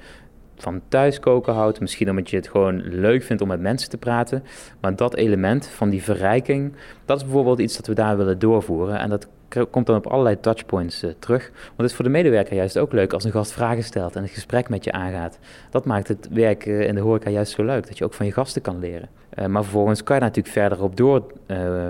van 0.57 0.81
thuiskoken 0.89 1.55
houdt. 1.55 1.81
Misschien 1.81 2.11
omdat 2.11 2.31
je 2.31 2.37
het 2.37 2.49
gewoon 2.49 2.83
leuk 2.83 3.23
vindt 3.23 3.43
om 3.43 3.49
met 3.49 3.61
mensen 3.61 3.91
te 3.91 3.99
praten. 3.99 4.43
Maar 4.81 4.97
dat 4.97 5.15
element 5.15 5.67
van 5.67 5.91
die 5.91 6.03
verrijking, 6.03 6.73
dat 7.05 7.17
is 7.17 7.23
bijvoorbeeld 7.23 7.59
iets 7.59 7.77
dat 7.77 7.87
we 7.87 7.95
daar 7.95 8.17
willen 8.17 8.39
doorvoeren. 8.39 8.99
En 8.99 9.11
dat 9.11 9.29
komt 9.71 9.87
dan 9.87 9.97
op 9.97 10.07
allerlei 10.07 10.41
touchpoints 10.41 11.05
uh, 11.05 11.11
terug. 11.19 11.51
Want 11.51 11.77
het 11.77 11.87
is 11.87 11.95
voor 11.95 12.05
de 12.05 12.11
medewerker 12.11 12.57
juist 12.57 12.79
ook 12.79 12.93
leuk 12.93 13.13
als 13.13 13.25
een 13.25 13.31
gast 13.31 13.53
vragen 13.53 13.85
stelt 13.85 14.17
en 14.17 14.23
een 14.23 14.29
gesprek 14.29 14.69
met 14.69 14.85
je 14.85 14.93
aangaat. 14.93 15.39
Dat 15.71 15.85
maakt 15.85 16.09
het 16.09 16.29
werk 16.31 16.67
uh, 16.67 16.81
in 16.81 16.95
de 16.95 17.01
horeca 17.01 17.31
juist 17.31 17.53
zo 17.53 17.65
leuk, 17.65 17.87
dat 17.87 17.99
je 17.99 18.05
ook 18.05 18.15
van 18.15 18.27
je 18.27 18.33
gasten 18.33 18.63
kan 18.63 18.79
leren. 18.79 19.09
Uh, 19.39 19.47
maar 19.47 19.63
vervolgens 19.63 20.03
kan 20.03 20.17
je 20.17 20.23
natuurlijk 20.23 20.55
verder 20.55 20.83
op 20.83 20.97
door 20.97 21.23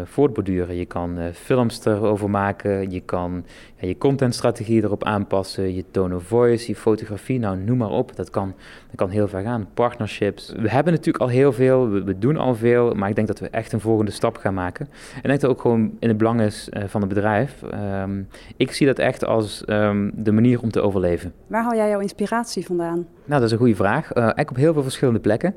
voortborduren. 0.05 0.77
Je 0.77 0.85
kan 0.85 1.19
films 1.33 1.85
erover 1.85 2.31
maken, 2.31 2.91
je 2.91 3.01
kan 3.01 3.45
ja, 3.77 3.89
je 3.89 3.99
contentstrategie 3.99 4.83
erop 4.83 5.05
aanpassen, 5.05 5.75
je 5.75 5.85
tone 5.91 6.15
of 6.15 6.23
voice, 6.23 6.69
je 6.69 6.77
fotografie, 6.77 7.39
nou 7.39 7.57
noem 7.57 7.77
maar 7.77 7.91
op. 7.91 8.17
Dat 8.17 8.31
kan, 8.31 8.55
dat 8.87 8.97
kan 8.97 9.09
heel 9.11 9.29
ver 9.29 9.43
gaan. 9.43 9.69
Partnerships. 9.75 10.53
We 10.57 10.71
hebben 10.71 10.93
natuurlijk 10.93 11.25
al 11.25 11.31
heel 11.31 11.53
veel, 11.53 11.91
we, 11.91 12.19
doen 12.19 12.37
al 12.37 12.55
veel, 12.55 12.95
maar 12.95 13.09
ik 13.09 13.15
denk 13.15 13.27
dat 13.27 13.39
we 13.39 13.49
echt 13.49 13.73
een 13.73 13.81
volgende 13.81 14.11
stap 14.11 14.37
gaan 14.37 14.55
maken. 14.55 14.87
En 14.87 15.17
ik 15.17 15.23
denk 15.23 15.41
dat 15.41 15.51
ook 15.51 15.61
gewoon 15.61 15.97
in 15.99 16.09
het 16.09 16.17
belang 16.17 16.41
is 16.41 16.69
van 16.87 17.01
het 17.01 17.09
bedrijf 17.09 17.63
Um, 18.03 18.29
ik 18.57 18.73
zie 18.73 18.87
dat 18.87 18.99
echt 18.99 19.25
als 19.25 19.63
um, 19.67 20.13
de 20.15 20.33
manier 20.33 20.63
om 20.63 20.71
te 20.71 20.81
overleven. 20.81 21.33
Waar 21.47 21.63
haal 21.63 21.75
jij 21.75 21.89
jouw 21.89 22.01
inspiratie 22.01 22.67
vandaan? 22.67 23.07
Nou, 23.25 23.41
dat 23.41 23.43
is 23.43 23.53
een 23.53 23.59
goede 23.59 23.75
vraag. 23.75 24.11
Uh, 24.11 24.17
eigenlijk 24.17 24.51
op 24.51 24.57
heel 24.57 24.73
veel 24.73 24.83
verschillende 24.83 25.21
plekken. 25.21 25.55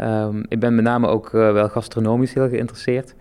Um, 0.00 0.44
ik 0.48 0.60
ben 0.60 0.74
met 0.74 0.84
name 0.84 1.06
ook 1.06 1.32
uh, 1.32 1.52
wel 1.52 1.68
gastronomisch 1.68 2.34
heel 2.34 2.48
geïnteresseerd. 2.48 3.14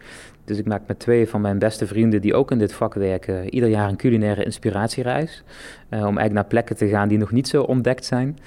Dus 0.45 0.57
ik 0.57 0.65
maak 0.65 0.81
met 0.87 0.99
twee 0.99 1.29
van 1.29 1.41
mijn 1.41 1.59
beste 1.59 1.87
vrienden 1.87 2.21
die 2.21 2.33
ook 2.33 2.51
in 2.51 2.57
dit 2.57 2.73
vak 2.73 2.93
werken, 2.93 3.53
ieder 3.53 3.69
jaar 3.69 3.89
een 3.89 3.95
culinaire 3.95 4.43
inspiratiereis. 4.43 5.43
Uh, 5.89 5.99
om 5.99 6.03
eigenlijk 6.05 6.33
naar 6.33 6.45
plekken 6.45 6.75
te 6.75 6.87
gaan 6.87 7.07
die 7.07 7.17
nog 7.17 7.31
niet 7.31 7.47
zo 7.47 7.61
ontdekt 7.61 8.05
zijn. 8.05 8.37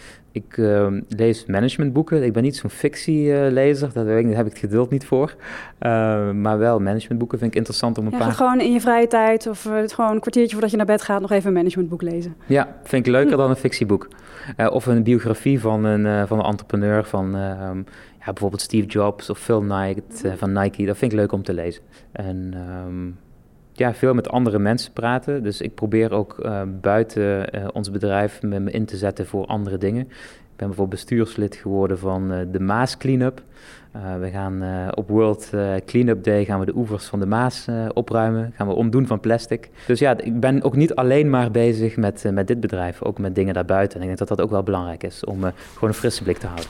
Ik 0.44 0.56
uh, 0.56 0.86
lees 1.08 1.46
managementboeken. 1.46 2.22
Ik 2.22 2.32
ben 2.32 2.42
niet 2.42 2.56
zo'n 2.56 2.70
fictielezer, 2.70 3.90
daar 3.92 4.06
heb 4.06 4.46
ik 4.46 4.52
het 4.52 4.58
geduld 4.58 4.90
niet 4.90 5.06
voor. 5.06 5.34
Uh, 5.80 6.30
maar 6.30 6.58
wel 6.58 6.80
managementboeken 6.80 7.38
vind 7.38 7.50
ik 7.50 7.56
interessant 7.56 7.98
om 7.98 8.06
een 8.06 8.12
ja, 8.12 8.18
paar... 8.18 8.32
Gewoon 8.32 8.60
in 8.60 8.72
je 8.72 8.80
vrije 8.80 9.06
tijd 9.06 9.46
of 9.46 9.62
gewoon 9.86 10.10
een 10.10 10.20
kwartiertje 10.20 10.52
voordat 10.52 10.70
je 10.70 10.76
naar 10.76 10.86
bed 10.86 11.02
gaat 11.02 11.20
nog 11.20 11.30
even 11.30 11.48
een 11.48 11.54
managementboek 11.54 12.02
lezen. 12.02 12.36
Ja, 12.46 12.76
vind 12.82 13.06
ik 13.06 13.12
leuker 13.12 13.36
dan 13.36 13.50
een 13.50 13.56
fictieboek. 13.56 14.08
of 14.70 14.86
een 14.86 15.02
biografie 15.02 15.60
van 15.60 15.84
een, 15.84 16.26
van 16.26 16.38
een 16.38 16.44
entrepreneur 16.44 17.04
van 17.04 17.36
ehm, 17.36 17.78
ja, 18.18 18.24
bijvoorbeeld 18.24 18.60
Steve 18.60 18.86
Jobs 18.86 19.30
of 19.30 19.38
Phil 19.38 19.60
Knight 19.60 20.24
van 20.36 20.52
Nike. 20.52 20.84
Dat 20.84 20.96
vind 20.96 21.12
ik 21.12 21.18
leuk 21.18 21.32
om 21.32 21.42
te 21.42 21.54
lezen. 21.54 21.82
En... 22.12 22.54
Um, 22.86 23.16
ja, 23.78 23.94
veel 23.94 24.14
met 24.14 24.28
andere 24.28 24.58
mensen 24.58 24.92
praten. 24.92 25.42
Dus 25.42 25.60
ik 25.60 25.74
probeer 25.74 26.12
ook 26.12 26.36
uh, 26.42 26.62
buiten 26.80 27.56
uh, 27.56 27.66
ons 27.72 27.90
bedrijf 27.90 28.42
me, 28.42 28.70
in 28.70 28.84
te 28.84 28.96
zetten 28.96 29.26
voor 29.26 29.46
andere 29.46 29.78
dingen. 29.78 30.00
Ik 30.00 30.64
ben 30.64 30.66
bijvoorbeeld 30.66 31.00
bestuurslid 31.00 31.56
geworden 31.56 31.98
van 31.98 32.32
uh, 32.32 32.38
de 32.52 32.60
Maas 32.60 32.96
Cleanup. 32.96 33.42
we 34.20 34.30
gaan 34.30 34.62
op 34.94 35.08
World 35.08 35.50
Cleanup 35.86 36.24
Day 36.24 36.44
gaan 36.44 36.60
we 36.60 36.66
de 36.66 36.76
oevers 36.76 37.04
van 37.04 37.20
de 37.20 37.26
Maas 37.26 37.66
opruimen. 37.94 38.52
Gaan 38.56 38.66
we 38.66 38.72
omdoen 38.74 39.06
van 39.06 39.20
plastic. 39.20 39.70
Dus 39.86 39.98
ja, 39.98 40.18
ik 40.18 40.40
ben 40.40 40.62
ook 40.62 40.76
niet 40.76 40.94
alleen 40.94 41.30
maar 41.30 41.50
bezig 41.50 41.96
met, 41.96 42.24
met 42.32 42.46
dit 42.46 42.60
bedrijf. 42.60 43.02
Ook 43.02 43.18
met 43.18 43.34
dingen 43.34 43.54
daarbuiten. 43.54 43.96
En 43.96 44.00
ik 44.00 44.06
denk 44.06 44.18
dat 44.18 44.28
dat 44.28 44.40
ook 44.40 44.50
wel 44.50 44.62
belangrijk 44.62 45.02
is 45.02 45.24
om 45.24 45.38
gewoon 45.40 45.88
een 45.88 45.94
frisse 45.94 46.22
blik 46.22 46.38
te 46.38 46.46
houden. 46.46 46.66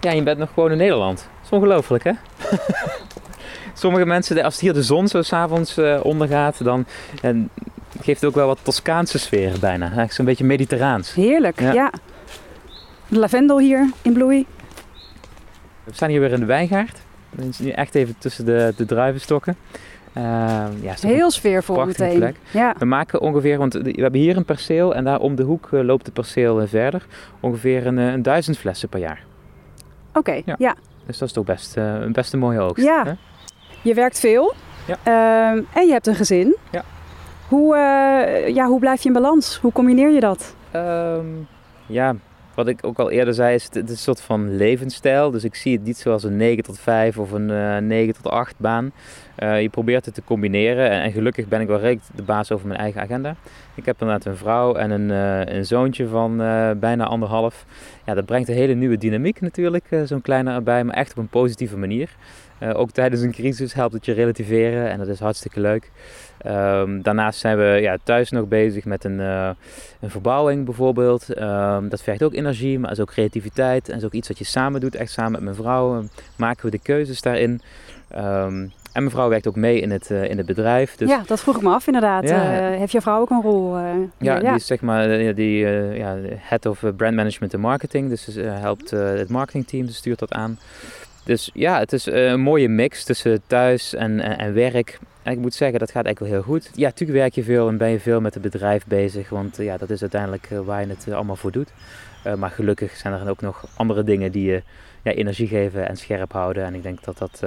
Ja, 0.00 0.12
je 0.12 0.22
bent 0.22 0.38
nog 0.38 0.52
gewoon 0.52 0.70
in 0.70 0.78
Nederland. 0.78 1.28
Ongelooflijk, 1.54 2.04
hè? 2.04 2.12
Sommige 3.74 4.06
mensen, 4.06 4.42
als 4.42 4.60
hier 4.60 4.72
de 4.72 4.82
zon 4.82 5.08
zo 5.08 5.22
s'avonds 5.22 5.78
uh, 5.78 6.00
ondergaat, 6.02 6.64
dan 6.64 6.86
en, 7.22 7.50
geeft 8.00 8.20
het 8.20 8.30
ook 8.30 8.34
wel 8.34 8.46
wat 8.46 8.58
Toscaanse 8.62 9.18
sfeer 9.18 9.52
bijna. 9.60 9.84
Eigenlijk 9.84 10.12
zo'n 10.12 10.24
beetje 10.24 10.44
mediterraans. 10.44 11.14
Heerlijk, 11.14 11.60
ja. 11.60 11.72
ja. 11.72 11.92
De 13.08 13.18
lavendel 13.18 13.58
hier 13.58 13.90
in 14.02 14.12
bloei. 14.12 14.46
We 15.84 15.94
staan 15.94 16.08
hier 16.08 16.20
weer 16.20 16.32
in 16.32 16.40
de 16.40 16.46
wijngaard. 16.46 17.00
We 17.30 17.42
zijn 17.52 17.68
nu 17.68 17.74
echt 17.74 17.94
even 17.94 18.14
tussen 18.18 18.44
de, 18.44 18.72
de 18.76 18.84
druivenstokken. 18.84 19.56
Uh, 20.16 20.22
ja, 20.80 20.94
Heel 21.00 21.30
sfeervol 21.30 21.84
meteen. 21.84 22.18
Plek. 22.18 22.36
Ja. 22.50 22.74
We 22.78 22.84
maken 22.84 23.20
ongeveer, 23.20 23.58
want 23.58 23.72
we 23.72 23.90
hebben 23.96 24.20
hier 24.20 24.36
een 24.36 24.44
perceel 24.44 24.94
en 24.94 25.04
daar 25.04 25.20
om 25.20 25.34
de 25.34 25.42
hoek 25.42 25.68
uh, 25.72 25.84
loopt 25.84 26.04
het 26.04 26.14
perceel 26.14 26.66
verder. 26.66 27.06
Ongeveer 27.40 27.86
een, 27.86 27.96
een 27.96 28.22
duizend 28.22 28.58
flessen 28.58 28.88
per 28.88 29.00
jaar. 29.00 29.24
Oké, 30.08 30.18
okay, 30.18 30.42
ja. 30.46 30.54
ja. 30.58 30.76
Dus 31.06 31.18
dat 31.18 31.28
is 31.28 31.34
toch 31.34 31.44
best, 31.44 31.76
uh, 31.76 32.04
best 32.12 32.32
een 32.32 32.38
mooie 32.38 32.60
oogst. 32.60 32.84
Ja. 32.84 33.04
Hè? 33.04 33.12
Je 33.82 33.94
werkt 33.94 34.20
veel. 34.20 34.54
Ja. 34.86 34.96
Uh, 35.06 35.64
en 35.72 35.86
je 35.86 35.92
hebt 35.92 36.06
een 36.06 36.14
gezin. 36.14 36.56
Ja. 36.70 36.82
Hoe, 37.48 37.74
uh, 37.74 38.48
ja, 38.54 38.66
hoe 38.66 38.78
blijf 38.78 39.02
je 39.02 39.08
in 39.08 39.14
balans? 39.14 39.58
Hoe 39.62 39.72
combineer 39.72 40.10
je 40.10 40.20
dat? 40.20 40.54
Um, 40.76 41.48
ja, 41.86 42.14
wat 42.54 42.68
ik 42.68 42.78
ook 42.82 42.98
al 42.98 43.10
eerder 43.10 43.34
zei, 43.34 43.54
is 43.54 43.64
het, 43.64 43.76
is 43.76 43.90
een 43.90 43.96
soort 43.96 44.20
van 44.20 44.56
levensstijl. 44.56 45.30
Dus 45.30 45.44
ik 45.44 45.54
zie 45.54 45.76
het 45.76 45.84
niet 45.84 45.96
zoals 45.96 46.22
een 46.22 46.36
9 46.36 46.62
tot 46.62 46.78
5 46.78 47.18
of 47.18 47.32
een 47.32 47.48
uh, 47.48 47.78
9 47.78 48.14
tot 48.14 48.32
8 48.32 48.54
baan. 48.56 48.92
Uh, 49.38 49.62
je 49.62 49.68
probeert 49.68 50.04
het 50.04 50.14
te 50.14 50.24
combineren 50.24 50.90
en, 50.90 51.02
en, 51.02 51.12
gelukkig 51.12 51.48
ben 51.48 51.60
ik 51.60 51.66
wel 51.66 51.78
redelijk 51.78 52.06
de 52.14 52.22
baas 52.22 52.52
over 52.52 52.66
mijn 52.66 52.80
eigen 52.80 53.00
agenda. 53.00 53.36
Ik 53.74 53.84
heb 53.84 54.00
inderdaad 54.00 54.24
een 54.24 54.36
vrouw 54.36 54.74
en 54.74 54.90
een, 54.90 55.10
uh, 55.10 55.56
een 55.56 55.66
zoontje 55.66 56.08
van 56.08 56.36
bijna 56.78 57.04
anderhalf. 57.04 57.64
Ja, 58.06 58.14
dat 58.14 58.24
brengt 58.24 58.48
een 58.48 58.54
hele 58.54 58.74
nieuwe 58.74 58.98
dynamiek 58.98 59.40
natuurlijk, 59.40 59.84
zo'n 60.04 60.22
kleine 60.22 60.52
erbij, 60.52 60.84
maar 60.84 60.94
echt 60.94 61.10
op 61.10 61.16
een 61.16 61.28
positieve 61.28 61.76
manier. 61.76 62.10
Ook 62.72 62.90
tijdens 62.90 63.22
een 63.22 63.32
crisis 63.32 63.74
helpt 63.74 63.94
het 63.94 64.04
je 64.04 64.12
relativeren 64.12 64.90
en 64.90 64.98
dat 64.98 65.08
is 65.08 65.20
hartstikke 65.20 65.60
leuk. 65.60 65.90
Um, 66.46 67.02
daarnaast 67.02 67.40
zijn 67.40 67.56
we 67.58 67.64
ja, 67.64 67.96
thuis 68.02 68.30
nog 68.30 68.48
bezig 68.48 68.84
met 68.84 69.04
een, 69.04 69.18
uh, 69.18 69.50
een 70.00 70.10
verbouwing 70.10 70.64
bijvoorbeeld. 70.64 71.40
Um, 71.40 71.88
dat 71.88 72.02
vergt 72.02 72.22
ook 72.22 72.34
energie, 72.34 72.78
maar 72.78 72.90
is 72.90 73.00
ook 73.00 73.10
creativiteit. 73.10 73.88
En 73.88 73.96
is 73.96 74.04
ook 74.04 74.12
iets 74.12 74.28
wat 74.28 74.38
je 74.38 74.44
samen 74.44 74.80
doet, 74.80 74.94
echt 74.94 75.10
samen 75.10 75.32
met 75.32 75.42
mijn 75.42 75.54
vrouw. 75.54 75.96
Um, 75.96 76.08
maken 76.36 76.64
we 76.64 76.70
de 76.70 76.78
keuzes 76.78 77.20
daarin. 77.20 77.60
en 78.08 78.72
mijn 78.92 79.10
vrouw 79.10 79.28
werkt 79.28 79.46
ook 79.46 79.56
mee 79.56 79.80
in 79.80 79.90
het, 79.90 80.10
uh, 80.10 80.30
in 80.30 80.36
het 80.36 80.46
bedrijf. 80.46 80.96
Dus 80.96 81.08
ja, 81.08 81.22
dat 81.26 81.40
vroeg 81.40 81.56
ik 81.56 81.62
me 81.62 81.70
af 81.70 81.86
inderdaad. 81.86 82.28
Ja. 82.28 82.70
Uh, 82.72 82.78
heeft 82.78 82.92
jouw 82.92 83.00
vrouw 83.00 83.20
ook 83.20 83.30
een 83.30 83.42
rol? 83.42 83.76
ja, 84.18 84.38
die 84.38 84.54
is 84.54 84.66
zeg 84.66 84.80
maar 84.80 85.34
die, 85.34 85.58
ja, 85.96 86.16
head 86.36 86.66
of 86.66 86.78
brand 86.96 87.14
management 87.14 87.54
en 87.54 87.60
marketing. 87.60 88.08
Dus 88.08 88.28
ze 88.28 88.40
helpt 88.40 88.90
het 88.90 89.28
marketingteam, 89.28 89.86
ze 89.86 89.94
stuurt 89.94 90.18
dat 90.18 90.32
aan. 90.32 90.58
Dus 91.24 91.50
ja, 91.54 91.78
het 91.78 91.92
is 91.92 92.06
een 92.06 92.40
mooie 92.40 92.68
mix 92.68 93.04
tussen 93.04 93.42
thuis 93.46 93.94
en, 93.94 94.20
en, 94.38 94.54
werk. 94.54 94.98
En 95.22 95.32
ik 95.32 95.38
moet 95.38 95.54
zeggen, 95.54 95.78
dat 95.78 95.90
gaat 95.90 96.04
eigenlijk 96.04 96.34
wel 96.34 96.42
heel 96.42 96.52
goed. 96.52 96.70
Ja, 96.74 96.88
natuurlijk 96.88 97.18
werk 97.18 97.34
je 97.34 97.42
veel 97.42 97.68
en 97.68 97.76
ben 97.76 97.88
je 97.88 98.00
veel 98.00 98.20
met 98.20 98.34
het 98.34 98.42
bedrijf 98.42 98.86
bezig. 98.86 99.28
Want 99.28 99.60
uh, 99.60 99.66
ja, 99.66 99.76
dat 99.76 99.90
is 99.90 100.00
uiteindelijk 100.00 100.50
uh, 100.50 100.60
waar 100.60 100.80
je 100.80 100.86
het 100.86 101.12
allemaal 101.12 101.36
voor 101.36 101.52
doet. 101.52 101.70
maar 102.38 102.50
gelukkig 102.50 102.96
zijn 102.96 103.14
er 103.14 103.28
ook 103.28 103.40
nog 103.40 103.64
andere 103.76 104.04
dingen 104.04 104.32
die 104.32 104.50
je 104.50 104.62
ja, 105.02 105.12
energie 105.12 105.48
geven 105.48 105.88
en 105.88 105.96
scherp 105.96 106.32
houden. 106.32 106.64
En 106.64 106.74
ik 106.74 106.82
denk 106.82 107.04
dat 107.04 107.18
dat 107.18 107.42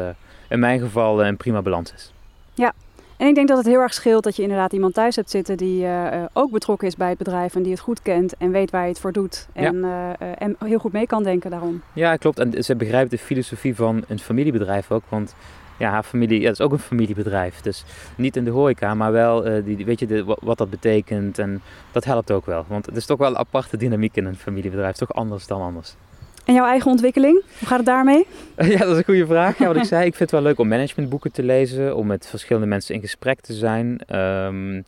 in 0.49 0.59
mijn 0.59 0.79
geval 0.79 1.25
een 1.25 1.37
prima 1.37 1.61
balans 1.61 1.93
is. 1.93 2.13
Ja, 2.53 2.73
en 3.17 3.27
ik 3.27 3.35
denk 3.35 3.47
dat 3.47 3.57
het 3.57 3.65
heel 3.65 3.79
erg 3.79 3.93
scheelt 3.93 4.23
dat 4.23 4.35
je 4.35 4.41
inderdaad 4.41 4.73
iemand 4.73 4.93
thuis 4.93 5.15
hebt 5.15 5.29
zitten 5.29 5.57
die 5.57 5.83
uh, 5.83 6.23
ook 6.33 6.51
betrokken 6.51 6.87
is 6.87 6.95
bij 6.95 7.09
het 7.09 7.17
bedrijf 7.17 7.55
en 7.55 7.61
die 7.61 7.71
het 7.71 7.81
goed 7.81 8.01
kent 8.01 8.37
en 8.37 8.51
weet 8.51 8.71
waar 8.71 8.81
je 8.81 8.89
het 8.89 8.99
voor 8.99 9.11
doet. 9.11 9.47
En, 9.53 9.79
ja. 9.79 10.15
uh, 10.21 10.27
en 10.37 10.55
heel 10.65 10.79
goed 10.79 10.91
mee 10.91 11.07
kan 11.07 11.23
denken 11.23 11.51
daarom. 11.51 11.81
Ja, 11.93 12.15
klopt. 12.15 12.39
En 12.39 12.63
ze 12.63 12.75
begrijpt 12.75 13.11
de 13.11 13.17
filosofie 13.17 13.75
van 13.75 14.03
een 14.07 14.19
familiebedrijf 14.19 14.91
ook. 14.91 15.03
Want 15.09 15.35
ja, 15.77 15.89
haar 15.89 16.03
familie, 16.03 16.39
ja, 16.39 16.47
dat 16.47 16.59
is 16.59 16.65
ook 16.65 16.71
een 16.71 16.79
familiebedrijf. 16.79 17.61
Dus 17.61 17.83
niet 18.15 18.35
in 18.35 18.43
de 18.43 18.51
horeca, 18.51 18.93
maar 18.93 19.11
wel, 19.11 19.45
eh, 19.45 19.65
die, 19.65 19.85
weet 19.85 19.99
je, 19.99 20.05
de, 20.05 20.23
wat, 20.23 20.39
wat 20.41 20.57
dat 20.57 20.69
betekent. 20.69 21.39
En 21.39 21.61
dat 21.91 22.03
helpt 22.03 22.31
ook 22.31 22.45
wel. 22.45 22.65
Want 22.67 22.85
het 22.85 22.95
is 22.95 23.05
toch 23.05 23.17
wel 23.17 23.29
een 23.29 23.37
aparte 23.37 23.77
dynamiek 23.77 24.15
in 24.15 24.25
een 24.25 24.35
familiebedrijf. 24.35 24.95
Toch 24.95 25.13
anders 25.13 25.47
dan 25.47 25.61
anders. 25.61 25.95
En 26.47 26.53
jouw 26.53 26.65
eigen 26.65 26.91
ontwikkeling? 26.91 27.43
Hoe 27.59 27.67
gaat 27.67 27.77
het 27.77 27.85
daarmee? 27.85 28.27
Ja, 28.55 28.77
dat 28.77 28.91
is 28.91 28.97
een 28.97 29.03
goede 29.03 29.25
vraag. 29.25 29.57
Ja, 29.57 29.67
wat 29.67 29.75
ik 29.75 29.83
zei, 29.83 30.05
ik 30.05 30.15
vind 30.15 30.31
het 30.31 30.39
wel 30.39 30.49
leuk 30.49 30.59
om 30.59 30.67
managementboeken 30.67 31.31
te 31.31 31.43
lezen, 31.43 31.95
om 31.95 32.07
met 32.07 32.27
verschillende 32.27 32.67
mensen 32.67 32.95
in 32.95 33.01
gesprek 33.01 33.41
te 33.41 33.53
zijn. 33.53 33.99
Ehm, 34.07 34.81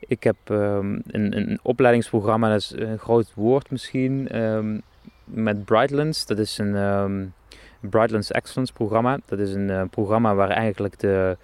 ik 0.00 0.22
heb 0.22 0.36
ehm, 0.44 0.98
een, 1.06 1.36
een, 1.36 1.58
opleidingsprogramma, 1.62 2.48
dat 2.48 2.60
is 2.60 2.72
een 2.76 2.98
groot 2.98 3.32
woord 3.34 3.70
misschien, 3.70 4.40
um, 4.40 4.82
met 5.24 5.64
Brightlands. 5.64 6.26
Dat 6.26 6.38
is 6.38 6.58
een 6.58 7.32
Brightlands 7.80 8.30
Excellence 8.30 8.72
programma. 8.72 9.18
Dat 9.24 9.38
is 9.38 9.52
een 9.52 9.68
uh, 9.68 9.82
programma 9.90 10.34
waar 10.34 10.50
eigenlijk 10.50 10.98
de, 10.98 11.36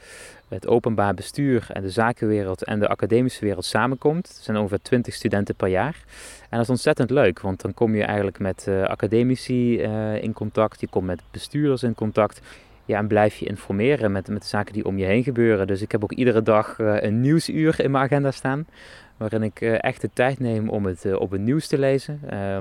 het 0.49 0.67
openbaar 0.67 1.15
bestuur 1.15 1.67
en 1.69 1.83
de 1.83 1.91
zakenwereld 1.91 2.65
en 2.65 2.79
de 2.79 2.89
academische 2.89 3.45
wereld 3.45 3.65
samenkomt. 3.65 4.27
Er 4.27 4.43
zijn 4.43 4.57
ongeveer 4.57 4.83
20 4.83 5.15
studenten 5.15 5.55
per 5.55 5.69
jaar. 5.69 5.97
En 6.43 6.51
dat 6.51 6.61
is 6.61 6.69
ontzettend 6.69 7.11
leuk, 7.11 7.41
want 7.41 7.61
dan 7.61 7.75
kom 7.75 7.95
je 7.95 8.05
eigenlijk 8.05 8.39
met 8.39 8.67
uh, 8.69 8.83
academici 8.83 9.83
uh, 9.83 10.23
in 10.23 10.33
contact, 10.33 10.81
je 10.81 10.89
komt 10.89 11.07
met 11.07 11.23
bestuurders 11.31 11.83
in 11.83 11.95
contact. 11.95 12.41
Ja, 12.87 12.99
en 12.99 13.07
blijf 13.07 13.37
je 13.37 13.47
informeren 13.47 14.13
met, 14.13 14.29
met 14.29 14.43
de 14.43 14.49
zaken 14.49 14.73
die 14.73 14.85
om 14.85 14.99
je 14.99 15.05
heen 15.05 15.23
gebeuren. 15.23 15.67
Dus 15.67 15.83
ik 15.83 15.93
heb 15.93 16.03
ook 16.03 16.13
iedere 16.13 16.43
dag 16.43 16.79
uh, 16.79 17.03
een 17.03 17.21
nieuwsuur 17.21 17.81
in 17.81 17.91
mijn 17.91 18.05
agenda 18.05 18.31
staan. 18.31 18.67
Waarin 19.17 19.43
ik 19.43 19.61
echt 19.61 20.01
de 20.01 20.11
tijd 20.13 20.39
neem 20.39 20.69
om 20.69 20.87
het 20.87 21.17
op 21.17 21.31
het 21.31 21.41
nieuws 21.41 21.67
te 21.67 21.79
lezen. 21.79 22.21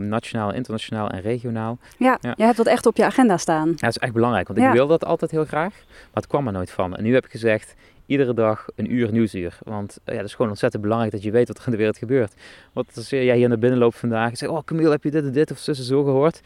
nationaal, 0.09 0.53
internationaal 0.53 1.09
en 1.09 1.21
regionaal. 1.21 1.77
Ja, 1.97 2.17
ja, 2.21 2.33
je 2.37 2.43
hebt 2.43 2.57
dat 2.57 2.67
echt 2.67 2.85
op 2.85 2.97
je 2.97 3.05
agenda 3.05 3.37
staan. 3.37 3.67
Ja, 3.67 3.75
dat 3.75 3.89
is 3.89 3.97
echt 3.97 4.13
belangrijk. 4.13 4.47
Want 4.47 4.59
ik 4.59 4.71
wil 4.71 4.87
dat 4.87 5.05
altijd 5.05 5.31
heel 5.31 5.45
graag. 5.45 5.73
Maar 5.87 6.23
het 6.23 6.27
kwam 6.27 6.47
er 6.47 6.53
nooit 6.53 6.71
van. 6.71 6.95
En 6.95 7.03
nu 7.03 7.13
heb 7.13 7.25
ik 7.25 7.31
gezegd, 7.31 7.75
iedere 8.05 8.33
dag 8.33 8.67
een 8.75 8.93
uur 8.93 9.11
nieuwsuur. 9.11 9.57
Want 9.63 9.99
ja, 10.05 10.15
dat 10.15 10.25
is 10.25 10.33
gewoon 10.33 10.51
ontzettend 10.51 10.81
belangrijk 10.83 11.13
dat 11.13 11.23
je 11.23 11.31
weet 11.31 11.47
wat 11.47 11.57
er 11.57 11.65
in 11.65 11.71
de 11.71 11.77
wereld 11.77 11.97
gebeurt. 11.97 12.33
Want 12.73 12.91
als 12.95 13.09
jij 13.09 13.35
hier 13.35 13.47
naar 13.47 13.59
binnen 13.59 13.79
loopt 13.79 13.97
vandaag 13.97 14.29
en 14.29 14.37
zegt, 14.37 14.51
oh 14.51 14.63
Camille, 14.65 14.89
heb 14.89 15.03
je 15.03 15.11
dit 15.11 15.23
en 15.23 15.31
dit 15.31 15.51
of 15.51 15.57
zussen 15.57 15.85
zo 15.85 16.03
gehoord? 16.03 16.41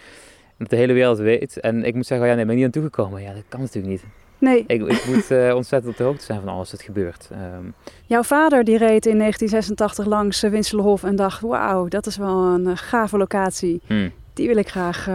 Dat 0.57 0.69
de 0.69 0.75
hele 0.75 0.93
wereld 0.93 1.17
weet. 1.17 1.59
En 1.59 1.83
ik 1.83 1.95
moet 1.95 2.05
zeggen, 2.05 2.27
oh, 2.27 2.31
ja, 2.31 2.37
nee, 2.37 2.45
ben 2.45 2.53
ik 2.55 2.65
niet 2.65 2.75
aan 2.75 2.81
toegekomen. 2.81 3.21
Ja, 3.21 3.33
dat 3.33 3.43
kan 3.49 3.59
natuurlijk 3.59 3.87
niet. 3.87 4.03
Nee. 4.37 4.63
Ik, 4.67 4.87
ik 4.87 5.05
moet 5.05 5.31
uh, 5.31 5.55
ontzettend 5.55 5.91
op 5.91 5.97
de 5.97 6.03
hoogte 6.03 6.23
zijn 6.23 6.39
van 6.39 6.49
alles 6.49 6.71
wat 6.71 6.81
gebeurt. 6.81 7.29
Um, 7.31 7.73
Jouw 8.05 8.23
vader 8.23 8.63
die 8.63 8.77
reed 8.77 9.05
in 9.05 9.17
1986 9.17 10.05
langs 10.05 10.43
uh, 10.43 10.51
Winselenhof 10.51 11.03
en 11.03 11.15
dacht, 11.15 11.41
wauw, 11.41 11.87
dat 11.87 12.05
is 12.05 12.17
wel 12.17 12.45
een 12.45 12.67
uh, 12.67 12.71
gave 12.75 13.17
locatie. 13.17 13.81
Hmm. 13.85 14.11
Die 14.33 14.47
wil 14.47 14.57
ik 14.57 14.69
graag 14.69 15.07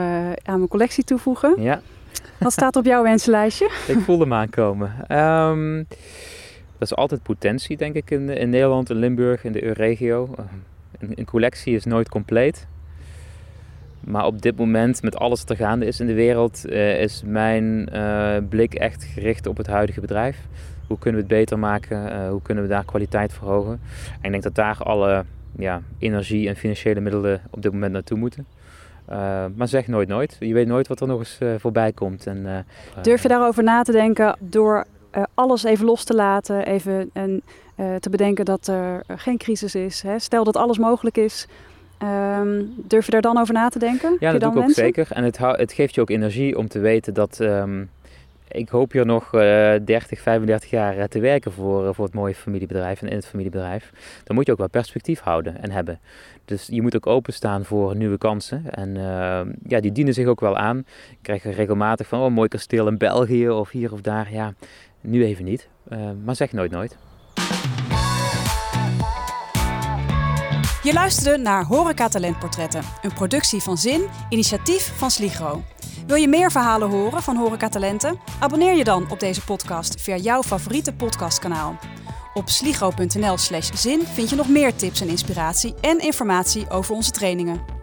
aan 0.42 0.56
mijn 0.56 0.68
collectie 0.68 1.04
toevoegen. 1.04 1.62
Ja. 1.62 1.80
Wat 2.38 2.52
staat 2.52 2.76
op 2.76 2.84
jouw 2.84 3.02
wensenlijstje? 3.02 3.64
ik 3.86 3.98
voelde 3.98 4.22
hem 4.22 4.32
aankomen. 4.32 5.18
Um, 5.18 5.86
dat 6.78 6.90
is 6.90 6.96
altijd 6.96 7.22
potentie, 7.22 7.76
denk 7.76 7.94
ik, 7.94 8.10
in, 8.10 8.28
in 8.28 8.50
Nederland, 8.50 8.90
in 8.90 8.96
Limburg, 8.96 9.44
in 9.44 9.52
de 9.52 9.64
EU-regio. 9.64 10.34
Een, 10.98 11.12
een, 11.14 11.24
collectie 11.24 11.74
is 11.74 11.84
nooit 11.84 12.08
compleet. 12.08 12.66
Maar 14.04 14.26
op 14.26 14.42
dit 14.42 14.56
moment, 14.56 15.02
met 15.02 15.16
alles 15.16 15.40
wat 15.40 15.50
er 15.50 15.56
gaande 15.56 15.86
is 15.86 16.00
in 16.00 16.06
de 16.06 16.14
wereld, 16.14 16.62
uh, 16.66 17.00
is 17.00 17.22
mijn 17.26 17.88
uh, 17.92 18.36
blik 18.48 18.74
echt 18.74 19.04
gericht 19.04 19.46
op 19.46 19.56
het 19.56 19.66
huidige 19.66 20.00
bedrijf. 20.00 20.38
Hoe 20.86 20.98
kunnen 20.98 21.20
we 21.20 21.26
het 21.26 21.36
beter 21.38 21.58
maken? 21.58 22.12
Uh, 22.12 22.28
hoe 22.28 22.42
kunnen 22.42 22.64
we 22.64 22.70
daar 22.70 22.84
kwaliteit 22.84 23.32
verhogen? 23.32 23.80
En 24.20 24.24
ik 24.24 24.30
denk 24.30 24.42
dat 24.42 24.54
daar 24.54 24.76
alle 24.78 25.24
ja, 25.58 25.82
energie 25.98 26.48
en 26.48 26.56
financiële 26.56 27.00
middelen 27.00 27.40
op 27.50 27.62
dit 27.62 27.72
moment 27.72 27.92
naartoe 27.92 28.18
moeten. 28.18 28.46
maar 29.54 29.68
zeg 29.68 29.86
nooit 29.86 30.08
nooit. 30.08 30.36
Je 30.40 30.54
weet 30.54 30.66
nooit 30.66 30.88
wat 30.88 31.00
er 31.00 31.06
nog 31.06 31.18
eens 31.18 31.38
voorbij 31.58 31.92
komt. 31.92 32.26
En, 32.26 32.66
Durf 33.02 33.22
je 33.22 33.28
daarover 33.28 33.62
na 33.62 33.82
te 33.82 33.92
denken 33.92 34.36
door 34.40 34.86
alles 35.34 35.64
even 35.64 35.84
los 35.84 36.04
te 36.04 36.14
laten, 36.14 36.66
even 36.66 37.10
en, 37.12 37.42
te 37.74 38.10
bedenken 38.10 38.44
dat 38.44 38.66
er 38.66 39.04
geen 39.16 39.38
crisis 39.38 39.74
is. 39.74 40.02
Hè? 40.02 40.18
Stel 40.18 40.44
dat 40.44 40.56
alles 40.56 40.78
mogelijk 40.78 41.16
is, 41.16 41.46
um, 42.04 42.74
durf 42.76 43.04
je 43.04 43.10
daar 43.10 43.20
dan 43.20 43.38
over 43.38 43.54
na 43.54 43.68
te 43.68 43.78
denken? 43.78 44.16
Ja, 44.20 44.32
dat 44.32 44.40
doe 44.40 44.50
ik 44.50 44.58
ook 44.58 44.70
zeker. 44.70 45.06
En 45.10 45.24
het, 45.24 45.38
het, 45.38 45.72
geeft 45.72 45.94
je 45.94 46.00
ook 46.00 46.10
energie 46.10 46.58
om 46.58 46.68
te 46.68 46.78
weten 46.78 47.14
dat 47.14 47.38
um, 47.40 47.90
ik 48.48 48.68
hoop 48.68 48.92
hier 48.92 49.06
nog 49.06 49.34
uh, 49.34 49.40
30, 49.84 50.20
35 50.20 50.70
jaar 50.70 51.08
te 51.08 51.20
werken 51.20 51.52
voor, 51.52 51.94
voor 51.94 52.04
het 52.04 52.14
mooie 52.14 52.34
familiebedrijf 52.34 53.02
en 53.02 53.08
in 53.08 53.16
het 53.16 53.26
familiebedrijf. 53.26 53.92
Dan 54.24 54.36
moet 54.36 54.46
je 54.46 54.52
ook 54.52 54.58
wel 54.58 54.68
perspectief 54.68 55.20
houden 55.20 55.62
en 55.62 55.70
hebben. 55.70 56.00
Dus 56.44 56.66
je 56.70 56.82
moet 56.82 56.96
ook 56.96 57.06
openstaan 57.06 57.64
voor 57.64 57.96
nieuwe 57.96 58.18
kansen. 58.18 58.64
En 58.70 58.88
uh, 58.88 59.40
ja, 59.66 59.80
die 59.80 59.92
dienen 59.92 60.14
zich 60.14 60.26
ook 60.26 60.40
wel 60.40 60.56
aan. 60.56 60.78
Ik 61.10 61.18
krijg 61.22 61.42
regelmatig 61.42 62.06
van, 62.06 62.20
oh, 62.20 62.30
mooi 62.30 62.48
kasteel 62.48 62.88
in 62.88 62.98
België 62.98 63.50
of 63.50 63.70
hier 63.70 63.92
of 63.92 64.00
daar. 64.00 64.32
Ja, 64.32 64.54
nu 65.00 65.24
even 65.24 65.44
niet, 65.44 65.68
maar 66.24 66.36
zeg 66.36 66.52
nooit 66.52 66.70
nooit. 66.70 66.96
Je 70.82 70.92
luisterde 70.92 71.42
naar 71.42 71.64
Horeca 71.64 72.08
Talentportretten, 72.08 72.82
een 73.02 73.12
productie 73.12 73.60
van 73.60 73.78
Zin, 73.78 74.04
initiatief 74.28 74.92
van 74.96 75.10
Sligro. 75.10 75.62
Wil 76.06 76.16
je 76.16 76.28
meer 76.28 76.50
verhalen 76.50 76.90
horen 76.90 77.22
van 77.22 77.36
Horeca 77.36 77.68
Talenten? 77.68 78.18
Abonneer 78.40 78.76
je 78.76 78.84
dan 78.84 79.10
op 79.10 79.20
deze 79.20 79.44
podcast 79.44 80.00
via 80.00 80.16
jouw 80.16 80.42
favoriete 80.42 80.92
podcastkanaal. 80.92 81.78
Op 82.34 82.48
sligro.nl 82.48 83.38
slash 83.38 83.70
zin 83.74 84.02
vind 84.02 84.30
je 84.30 84.36
nog 84.36 84.48
meer 84.48 84.74
tips 84.74 85.00
en 85.00 85.08
inspiratie 85.08 85.74
en 85.80 85.98
informatie 85.98 86.70
over 86.70 86.94
onze 86.94 87.10
trainingen. 87.10 87.81